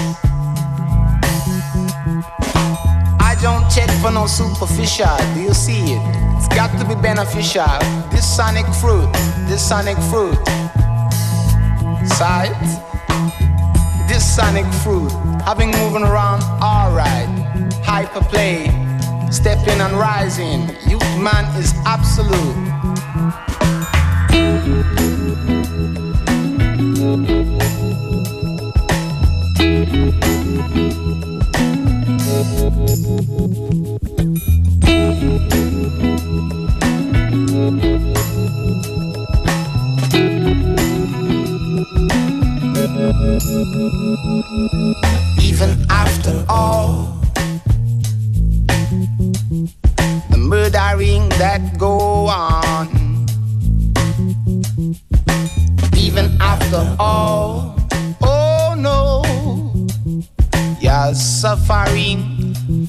Don't 3.63 3.71
check 3.71 3.89
for 4.01 4.11
no 4.11 4.27
superficial. 4.27 5.15
Do 5.33 5.41
you 5.41 5.53
see 5.53 5.93
it? 5.93 6.01
It's 6.37 6.47
got 6.49 6.77
to 6.79 6.85
be 6.87 6.95
beneficial. 6.99 7.65
This 8.11 8.25
sonic 8.25 8.65
fruit, 8.75 9.11
this 9.47 9.67
sonic 9.67 9.97
fruit. 10.09 10.37
Sight. 12.05 12.53
This 14.07 14.23
sonic 14.35 14.65
fruit. 14.83 15.11
Having 15.45 15.71
moving 15.71 16.03
around, 16.03 16.43
alright. 16.61 17.27
Hyper 17.83 18.21
play. 18.21 18.65
Stepping 19.31 19.79
and 19.81 19.93
rising. 19.93 20.69
Youth 20.87 21.17
man 21.19 21.45
is 21.57 21.73
absolute. 21.85 22.73
Even 45.39 45.85
after 45.89 46.45
all 46.49 47.17
the 50.29 50.37
murdering 50.37 51.29
that 51.39 51.77
go 51.77 52.27
on, 52.27 52.87
even 55.95 56.35
after 56.41 56.95
all, 56.99 57.75
oh 58.21 58.75
no, 58.77 59.23
you're 60.81 61.13
suffering 61.13 62.32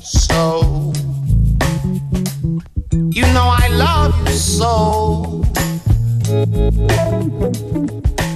so. 0.04 0.92
You 3.10 3.22
know 3.32 3.48
I 3.48 3.68
love 3.68 4.14
you 4.26 4.34
so. 4.34 5.42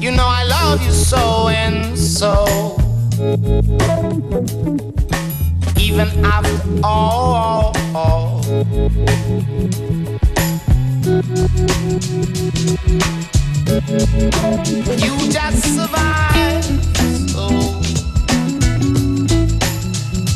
You 0.01 0.13
know 0.13 0.27
I 0.27 0.45
love 0.45 0.83
you 0.83 0.91
so 0.91 1.49
and 1.49 1.99
so. 1.99 2.77
Even 5.77 6.09
after 6.25 6.81
all, 6.83 7.75
you 14.97 15.15
just 15.31 15.63
survive. 15.75 16.65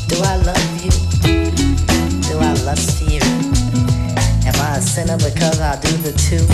Do 0.08 0.16
I 0.22 0.36
love 0.44 0.71
a 4.82 4.86
sinner 4.86 5.16
because 5.16 5.60
I 5.60 5.78
do 5.80 5.92
the 5.98 6.12
two? 6.12 6.44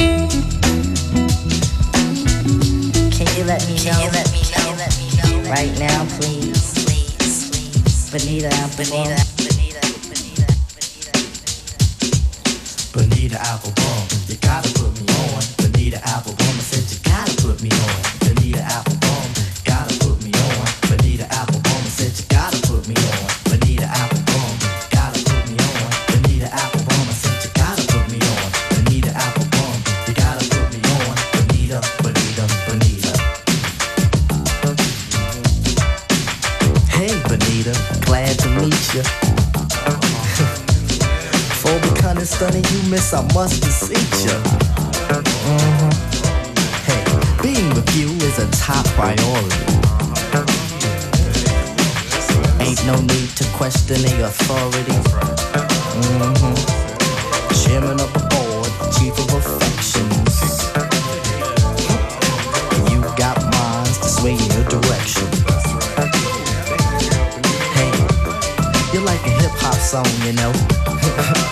Can 3.11 3.27
you 3.37 3.45
let 3.45 3.67
me 3.67 3.77
know? 3.85 3.93
Can 3.93 4.01
you 4.05 4.11
let 4.13 4.29
me 4.33 5.09
know? 5.19 5.51
Right 5.51 5.73
now, 5.79 6.05
please. 6.19 6.69
Bonita, 8.11 8.51
Bonita, 8.77 9.17
Bonita 12.93 13.37
Applebum, 13.37 14.29
you 14.29 14.37
gotta 14.37 14.69
put 14.75 14.93
me 15.01 15.07
on. 15.15 15.43
Bonita 15.59 15.99
Applebum, 15.99 16.57
I 16.57 16.63
said 16.63 16.85
you 16.91 16.99
gotta 17.05 17.43
put 17.43 17.63
me 17.63 17.71
on. 17.71 18.08
Stunning, 43.09 43.31
I 43.31 43.35
must 43.35 43.63
beseech 43.63 44.25
you. 44.25 44.39
Hey, 46.85 47.03
being 47.43 47.69
with 47.75 47.97
you 47.97 48.09
is 48.27 48.39
a 48.39 48.51
top 48.51 48.85
priority. 48.97 49.65
Ain't 52.61 52.85
no 52.87 53.01
need 53.01 53.31
to 53.37 53.45
question 53.57 54.03
the 54.03 54.25
authority. 54.27 54.99
Mhm. 56.03 56.57
Chairman 57.65 58.01
of 58.01 58.13
the 58.13 58.21
board, 58.31 58.71
chief 58.95 59.19
of 59.19 59.35
affections. 59.35 60.41
You 62.91 63.01
got 63.17 63.37
minds 63.53 63.99
to 63.99 64.09
sway 64.09 64.33
in 64.33 64.51
your 64.53 64.65
direction. 64.65 65.29
Hey, 67.75 67.93
you're 68.93 69.05
like 69.05 69.25
a 69.27 69.31
hip 69.41 69.53
hop 69.63 69.79
song, 69.81 70.11
you 70.25 70.33
know. 70.33 70.53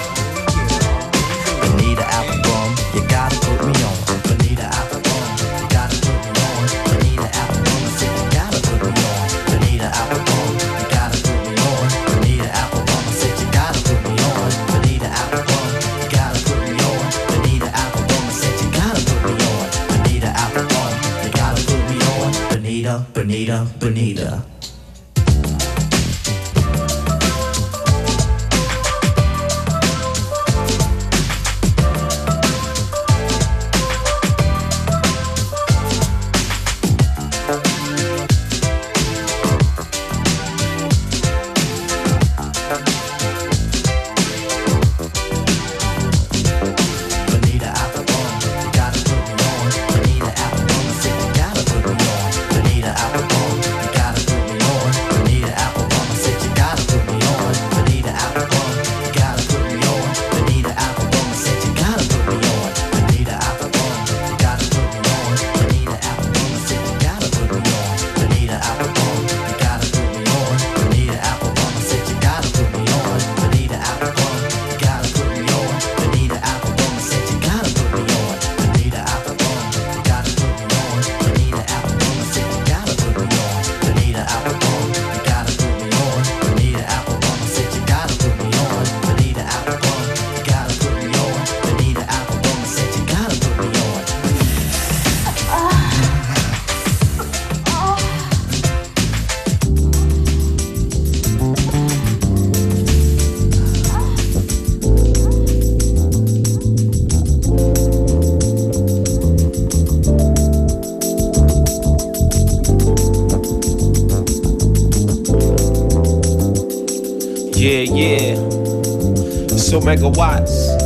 megawatts. 119.96 120.76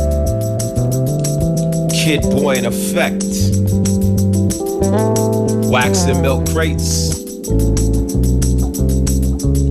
Kid 1.91 2.21
boy 2.21 2.55
in 2.55 2.65
effect. 2.65 3.23
Wax 5.69 6.03
and 6.05 6.21
milk 6.21 6.49
crates. 6.49 7.11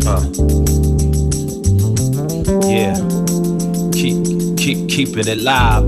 Uh. 0.06 0.24
Yeah. 2.68 2.96
Keep 3.92 4.56
keep 4.56 4.88
keeping 4.88 5.28
it 5.28 5.38
live. 5.38 5.86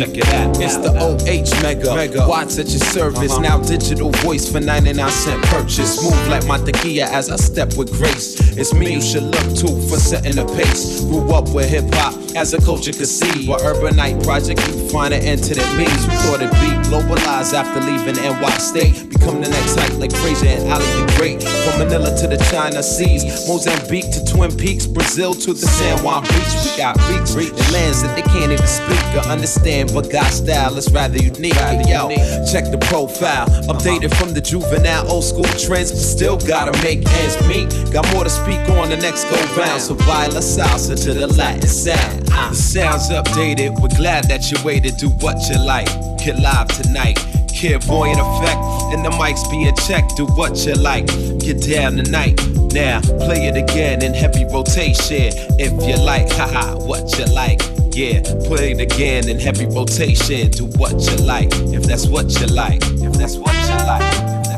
Check, 0.00 0.16
it 0.16 0.26
out. 0.32 0.58
It's 0.58 0.78
the 0.78 0.96
OH 0.96 1.62
Mega. 1.62 1.94
Mega. 1.94 2.26
Watts 2.26 2.58
at 2.58 2.68
your 2.68 2.78
service. 2.78 3.32
Uh-huh. 3.32 3.42
Now 3.42 3.58
digital 3.58 4.10
voice 4.10 4.50
for 4.50 4.58
99 4.58 5.10
cent 5.10 5.44
purchase. 5.44 6.02
Move 6.02 6.28
like 6.28 6.46
my 6.46 6.56
tequila 6.56 7.04
as 7.04 7.28
I 7.28 7.36
step 7.36 7.76
with 7.76 7.92
grace. 7.92 8.39
It's 8.60 8.74
me 8.74 8.92
you 8.92 9.00
should 9.00 9.22
look 9.22 9.56
to 9.56 9.68
for 9.88 9.96
setting 9.96 10.36
the 10.36 10.44
pace. 10.54 11.00
Grew 11.00 11.32
up 11.32 11.48
with 11.54 11.70
hip 11.70 11.86
hop 11.94 12.12
as 12.36 12.52
a 12.52 12.60
culture 12.60 12.92
could 12.92 13.08
see. 13.08 13.48
While 13.48 13.58
Urbanite 13.60 14.22
Project, 14.22 14.60
you 14.68 14.86
find 14.90 15.14
an 15.14 15.22
the 15.22 15.64
means. 15.78 16.06
We 16.06 16.14
thought 16.16 16.42
it'd 16.42 16.50
be 16.60 16.68
globalized 16.90 17.54
after 17.54 17.80
leaving 17.80 18.16
NY 18.16 18.50
State. 18.58 19.09
Become 19.20 19.42
the 19.42 19.50
next 19.50 19.76
hype 19.76 19.98
like 19.98 20.12
Frazier 20.16 20.48
and 20.48 20.72
Ali 20.72 20.86
the 20.96 21.12
Great. 21.16 21.42
From 21.44 21.78
Manila 21.78 22.16
to 22.16 22.26
the 22.26 22.38
China 22.50 22.82
Seas, 22.82 23.46
Mozambique 23.46 24.08
to 24.12 24.24
Twin 24.24 24.50
Peaks, 24.56 24.86
Brazil 24.86 25.34
to 25.34 25.52
the 25.52 25.66
San 25.66 26.02
Juan 26.02 26.22
Beach. 26.22 26.52
We 26.64 26.76
got 26.80 26.96
reach, 27.04 27.28
reach 27.36 27.52
the 27.52 27.68
lands 27.72 28.02
that 28.02 28.16
they 28.16 28.22
can't 28.22 28.50
even 28.50 28.66
speak 28.66 29.04
or 29.12 29.28
understand. 29.28 29.92
But 29.92 30.10
God's 30.10 30.36
style 30.36 30.76
is 30.78 30.90
rather 30.92 31.18
unique. 31.18 31.52
Yo, 31.84 32.08
check 32.48 32.72
the 32.72 32.80
profile, 32.88 33.44
uh-huh. 33.44 33.74
updated 33.74 34.16
from 34.16 34.32
the 34.32 34.40
juvenile 34.40 35.06
old 35.10 35.24
school 35.24 35.44
trends, 35.60 35.92
but 35.92 36.00
still 36.00 36.38
gotta 36.38 36.72
make 36.82 37.04
ends 37.20 37.36
meet. 37.46 37.68
Got 37.92 38.10
more 38.14 38.24
to 38.24 38.30
speak 38.30 38.60
on 38.72 38.88
the 38.88 38.96
next 38.96 39.24
go 39.24 39.36
round. 39.54 39.82
So 39.82 39.94
viola 39.94 40.40
salsa 40.40 40.96
to 41.04 41.12
the 41.12 41.26
Latin 41.26 41.68
sound. 41.68 42.30
Uh-huh. 42.30 42.48
The 42.48 42.56
sounds 42.56 43.10
updated. 43.10 43.80
We're 43.82 43.94
glad 44.00 44.24
that 44.32 44.50
you 44.50 44.56
waited. 44.64 44.96
Do 44.96 45.10
what 45.20 45.36
you 45.50 45.58
like. 45.60 45.88
Get 46.24 46.38
live 46.40 46.68
tonight. 46.68 47.18
Kid 47.60 47.86
boy 47.86 48.10
in 48.10 48.18
effect, 48.18 48.58
and 48.94 49.04
the 49.04 49.10
mics 49.20 49.44
being 49.50 49.76
checked. 49.86 50.16
Do 50.16 50.24
what 50.24 50.56
you 50.64 50.72
like. 50.72 51.06
Get 51.40 51.60
down 51.60 51.96
tonight. 51.96 52.40
Now 52.72 53.02
play 53.02 53.48
it 53.48 53.54
again 53.54 54.02
in 54.02 54.14
heavy 54.14 54.46
rotation. 54.46 55.28
If 55.60 55.70
you 55.86 56.02
like, 56.02 56.32
haha, 56.32 56.76
what 56.78 57.18
you 57.18 57.26
like. 57.26 57.60
Yeah, 57.92 58.22
play 58.46 58.72
it 58.72 58.80
again 58.80 59.28
in 59.28 59.38
heavy 59.38 59.66
rotation. 59.66 60.50
Do 60.52 60.64
what 60.78 60.92
you 61.02 61.16
like. 61.26 61.50
If 61.52 61.82
that's 61.82 62.06
what 62.06 62.32
you 62.40 62.46
like. 62.46 62.80
If 62.82 63.12
that's 63.18 63.36
what 63.36 63.52
you 63.52 63.76
like. 63.84 64.49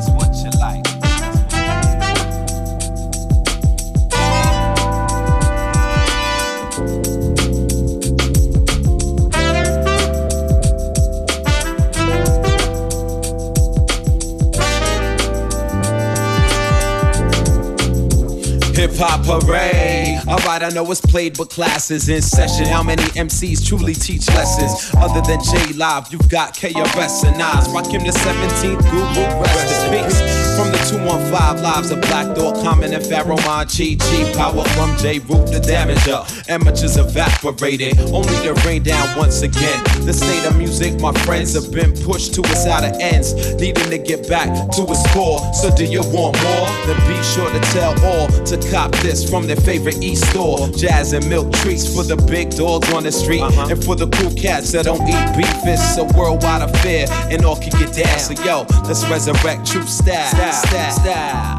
Hop 18.97 19.25
hooray. 19.25 20.19
Alright, 20.27 20.63
I 20.63 20.69
know 20.69 20.89
it's 20.91 21.01
played, 21.01 21.37
but 21.37 21.49
classes 21.49 22.09
in 22.09 22.21
session. 22.21 22.65
How 22.65 22.83
many 22.83 23.03
MCs 23.03 23.65
truly 23.65 23.93
teach 23.93 24.27
lessons? 24.29 24.93
Other 24.95 25.21
than 25.21 25.43
J 25.43 25.73
Live, 25.73 26.11
you've 26.11 26.29
got 26.29 26.55
KRS 26.55 27.25
and 27.25 27.37
Nas. 27.37 27.67
Rakim 27.69 28.03
the 28.05 28.11
17th 28.11 28.81
Guru, 28.91 29.41
rest 29.41 29.85
in 29.85 30.03
peace. 30.03 30.42
From 30.83 30.99
the 30.99 31.13
215 31.13 31.63
lives 31.63 31.91
of 31.91 32.01
Black 32.01 32.35
Thought, 32.35 32.55
Common 32.63 32.93
and 32.93 33.03
Pharoahe 33.03 33.39
Monch 33.45 33.77
Chi 33.77 33.95
Chi. 33.95 34.33
Power 34.35 34.65
from 34.75 34.95
Jeru, 34.97 35.39
the 35.47 35.63
Damaja. 35.63 36.27
Amateurs 36.49 36.97
evaporated, 36.97 37.97
only 38.11 38.35
to 38.43 38.53
rain 38.65 38.83
down 38.83 39.17
once 39.17 39.43
again. 39.43 39.81
The 40.05 40.13
state 40.13 40.45
of 40.45 40.57
music, 40.57 40.99
my 40.99 41.13
friends, 41.23 41.53
have 41.53 41.71
been 41.71 41.93
pushed 42.03 42.33
to 42.35 42.41
its 42.41 42.65
outer 42.65 42.91
ends. 42.99 43.33
Needing 43.55 43.89
to 43.89 43.97
get 43.97 44.27
back 44.27 44.49
to 44.75 44.81
its 44.89 45.03
core. 45.13 45.39
So, 45.53 45.73
do 45.73 45.85
you 45.85 46.01
want 46.11 46.35
more? 46.43 46.67
Then 46.85 46.99
be 47.07 47.15
sure 47.23 47.49
to 47.49 47.59
tell 47.71 47.93
all 48.03 48.27
to 48.27 48.57
cop 48.69 48.91
this 49.03 49.27
from 49.27 49.47
their 49.47 49.55
favorite 49.55 50.03
East 50.03 50.29
store. 50.31 50.67
Jazz 50.69 51.13
and 51.13 51.27
milk 51.29 51.51
treats 51.63 51.87
for 51.87 52.03
the 52.03 52.17
big 52.27 52.49
dogs 52.51 52.91
on 52.91 53.03
the 53.03 53.11
street. 53.11 53.41
Uh-huh. 53.41 53.67
And 53.71 53.81
for 53.83 53.95
the 53.95 54.07
cool 54.07 54.33
cats 54.35 54.73
that 54.73 54.85
don't 54.85 55.01
eat 55.07 55.37
beef, 55.37 55.47
it's 55.63 55.97
a 55.97 56.03
worldwide 56.17 56.61
affair. 56.69 57.07
And 57.31 57.45
all 57.45 57.55
can 57.55 57.71
get 57.79 57.95
down. 57.95 58.19
So, 58.19 58.33
yo, 58.43 58.65
let's 58.83 59.07
resurrect 59.07 59.65
true 59.65 59.87
style. 59.87 60.27
Style. 60.27 60.72
Style. 60.73 60.91
Stale 60.91 61.52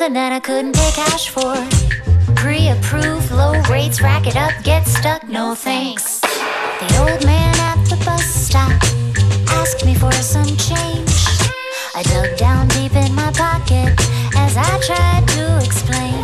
nothing 0.00 0.14
that 0.14 0.32
I 0.32 0.40
couldn't 0.40 0.74
pay 0.74 0.90
cash 0.92 1.28
for. 1.28 1.52
Pre-approved, 2.34 3.30
low 3.32 3.52
rates, 3.68 4.00
rack 4.00 4.26
it 4.26 4.34
up, 4.34 4.52
get 4.64 4.86
stuck, 4.86 5.28
no 5.28 5.54
thanks. 5.54 6.20
The 6.20 6.88
old 7.00 7.22
man 7.26 7.54
at 7.60 7.84
the 7.84 7.96
bus 8.02 8.24
stop 8.24 8.72
asked 9.60 9.84
me 9.84 9.94
for 9.94 10.12
some 10.12 10.46
change. 10.56 11.12
I 11.94 12.02
dug 12.04 12.38
down 12.38 12.68
deep 12.68 12.94
in 12.96 13.14
my 13.14 13.30
pocket 13.32 13.92
as 14.36 14.56
I 14.56 14.72
tried 14.88 15.28
to 15.36 15.60
explain. 15.62 16.16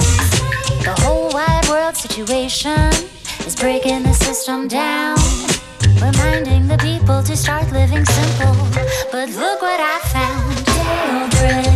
The 0.81 0.95
whole 1.03 1.29
wide 1.35 1.69
world 1.69 1.97
situation 1.97 2.89
is 3.45 3.55
breaking 3.57 4.05
the 4.05 4.15
system 4.15 4.69
down. 4.69 5.19
Reminding 6.01 6.67
the 6.67 6.79
people 6.79 7.23
to 7.25 7.37
start 7.37 7.71
living 7.73 8.07
simple. 8.07 8.57
But 9.13 9.29
look 9.37 9.61
what 9.61 9.81
I 9.81 9.99
found. 10.15 11.31
Bread 11.33 11.76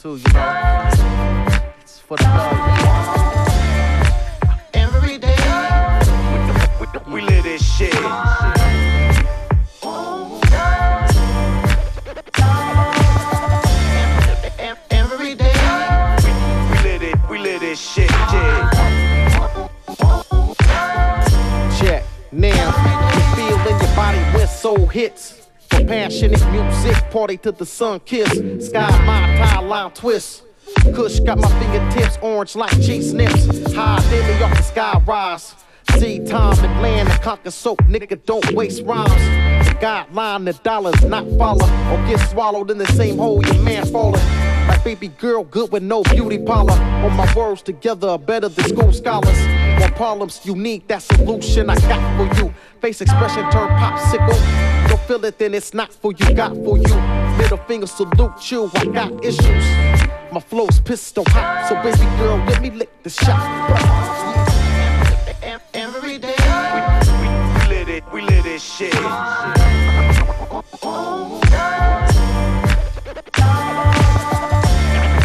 too, 0.00 0.16
you 0.16 0.32
know. 0.32 0.88
It's 1.82 1.98
for 1.98 2.16
the 2.16 2.24
love. 2.24 3.48
Every 4.72 5.18
day, 5.18 5.36
we, 6.80 6.86
we, 6.86 7.14
we 7.14 7.20
live 7.20 7.44
this 7.44 7.62
shit. 7.76 7.94
Every 14.90 15.34
day, 15.34 15.52
we, 16.24 16.30
we 16.70 16.76
live 16.82 17.02
it, 17.02 17.16
we 17.28 17.38
live 17.38 17.60
this 17.60 17.78
shit, 17.78 18.10
yeah. 18.10 18.70
Check. 21.78 22.04
Now, 22.32 22.72
you 23.12 23.22
feel 23.36 23.58
in 23.68 23.78
your 23.78 23.94
body 23.94 24.18
when 24.34 24.48
soul 24.48 24.86
hits. 24.86 25.48
From 25.68 25.86
passionate 25.86 26.44
music, 26.50 26.96
party 27.10 27.36
to 27.38 27.52
the 27.52 27.66
sun 27.66 28.00
kiss. 28.00 28.30
Sky 28.66 28.90
my 29.04 29.29
line 29.62 29.90
twist. 29.92 30.44
Kush 30.94 31.20
got 31.20 31.38
my 31.38 31.48
fingertips 31.60 32.18
orange 32.22 32.56
like 32.56 32.72
cheese 32.82 33.10
snips. 33.10 33.72
High 33.72 34.00
daily 34.10 34.42
off 34.42 34.56
the 34.56 34.62
sky 34.62 35.02
rise. 35.06 35.54
See 35.98 36.24
time 36.24 36.58
and 36.64 36.82
land 36.82 37.08
and 37.08 37.20
conquer 37.20 37.50
soap, 37.50 37.78
nigga 37.82 38.24
don't 38.24 38.52
waste 38.52 38.82
rhymes. 38.84 39.10
The 39.66 39.74
guideline, 39.80 40.44
the 40.44 40.52
dollars 40.62 41.02
not 41.04 41.26
follow 41.36 41.64
or 41.64 42.06
get 42.06 42.18
swallowed 42.28 42.70
in 42.70 42.78
the 42.78 42.86
same 42.86 43.18
hole 43.18 43.44
your 43.44 43.62
man 43.62 43.84
falling. 43.86 44.22
Like 44.68 44.84
baby 44.84 45.08
girl, 45.08 45.44
good 45.44 45.72
with 45.72 45.82
no 45.82 46.02
beauty 46.04 46.38
parlor. 46.38 46.80
All 47.02 47.10
my 47.10 47.32
words 47.34 47.62
together 47.62 48.08
are 48.08 48.18
better 48.18 48.48
than 48.48 48.68
school 48.68 48.92
scholars. 48.92 49.38
More 49.80 49.90
problems 49.92 50.44
unique, 50.44 50.86
that 50.88 51.02
solution 51.02 51.70
I 51.70 51.74
got 51.80 52.00
for 52.16 52.26
you. 52.38 52.54
Face 52.80 53.00
expression 53.00 53.50
turn 53.50 53.68
popsicle. 53.70 54.88
Don't 54.88 55.00
feel 55.08 55.24
it, 55.24 55.38
then 55.38 55.54
it's 55.54 55.72
not 55.72 55.92
for 55.92 56.12
you. 56.12 56.34
Got 56.34 56.54
for 56.54 56.76
you. 56.76 56.96
Middle 57.38 57.56
finger 57.66 57.86
salute 57.86 58.50
you. 58.50 58.70
I 58.74 58.84
got 58.84 59.24
issues. 59.24 59.64
My 60.32 60.40
flow's 60.40 60.78
pistol 60.80 61.24
hot, 61.28 61.66
so 61.68 61.74
baby 61.82 62.04
girl, 62.18 62.36
let 62.46 62.60
me 62.62 62.70
lick 62.70 63.02
the 63.02 63.10
shot. 63.10 63.40
Every 65.74 66.18
day, 66.18 66.36
we, 66.38 67.10
we, 67.20 67.28
we 67.54 67.68
live 67.74 67.88
it, 67.88 68.04
we 68.12 68.20
live 68.20 68.44
this 68.44 68.62
shit. 68.62 68.94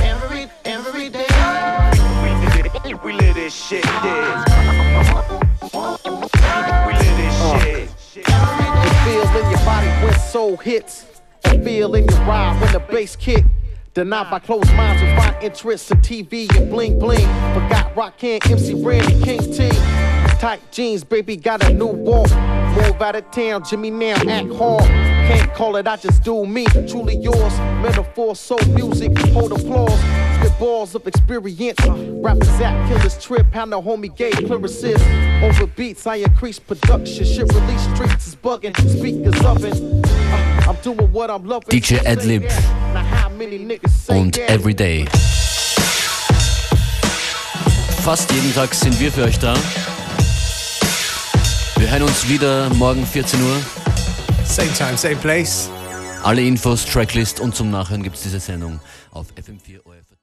Every, 0.01 0.49
every 0.63 1.09
day, 1.09 1.27
we, 2.23 2.29
we, 2.83 2.93
we 3.03 3.13
live 3.13 3.35
this 3.35 3.53
shit, 3.53 3.85
yeah. 3.85 4.44
Soul 10.35 10.57
hits. 10.57 11.05
Feel 11.63 11.95
in 11.95 12.03
your 12.09 12.19
ride 12.25 12.59
when 12.59 12.73
the 12.73 12.79
bass 12.81 13.15
kick. 13.15 13.45
Denied 13.93 14.29
by 14.29 14.39
closed 14.39 14.69
minds 14.73 15.01
who 15.01 15.07
find 15.15 15.41
interest 15.41 15.89
in 15.91 15.97
TV 15.99 16.53
and 16.57 16.69
bling 16.69 16.99
bling. 16.99 17.25
Forgot 17.53 17.95
Rock 17.95 18.21
MC 18.21 18.73
Randy 18.83 19.17
King 19.23 19.39
T. 19.39 19.69
Tight 20.37 20.59
jeans, 20.71 21.05
baby, 21.05 21.37
got 21.37 21.63
a 21.63 21.73
new 21.73 21.85
walk. 21.85 22.29
Move 22.75 23.01
out 23.01 23.15
of 23.15 23.31
town, 23.31 23.63
Jimmy 23.63 23.89
now 23.89 24.15
act 24.27 24.53
hard. 24.55 24.83
Can't 24.83 25.53
call 25.53 25.77
it, 25.77 25.87
I 25.87 25.95
just 25.95 26.21
do 26.23 26.45
me. 26.45 26.65
Truly 26.65 27.15
yours, 27.15 27.57
metaphor, 27.81 28.35
soul 28.35 28.59
music, 28.67 29.17
hold 29.29 29.53
applause. 29.53 29.97
Spit 30.35 30.59
balls 30.59 30.93
of 30.95 31.07
experience. 31.07 31.79
Rappers 31.87 32.49
at 32.59 32.89
Killer's 32.89 33.17
Trip, 33.23 33.45
how 33.53 33.65
the 33.67 33.81
homie 33.81 34.13
gave 34.13 34.33
clearances. 34.33 35.01
Over 35.41 35.67
beats, 35.67 36.05
I 36.05 36.15
increase 36.15 36.59
production. 36.59 37.23
Shit 37.23 37.53
release 37.53 37.95
streets 37.95 38.27
is 38.27 38.35
bugging, 38.35 38.75
speakers 38.89 39.41
oven. 39.45 40.24
DJ 41.69 41.99
Adlib 42.05 42.43
und? 44.07 44.37
Everyday. 44.49 45.05
Fast 48.03 48.31
jeden 48.31 48.51
Tag 48.53 48.73
sind 48.73 48.99
wir 48.99 49.11
für 49.11 49.25
euch 49.25 49.37
da. 49.37 49.53
Wir 51.77 51.91
hören 51.91 52.03
uns 52.03 52.27
wieder 52.27 52.69
morgen 52.73 53.05
14 53.05 53.39
Uhr. 53.43 53.57
Same 54.43 54.73
time, 54.73 54.97
same 54.97 55.17
place. 55.17 55.69
Alle 56.23 56.41
Infos, 56.41 56.83
Tracklist 56.85 57.39
und 57.39 57.55
zum 57.55 57.69
Nachhören 57.69 58.01
gibt 58.01 58.15
es 58.15 58.23
diese 58.23 58.39
Sendung 58.39 58.79
auf 59.11 59.27
FM4 59.37 59.85
ORF. 59.85 60.14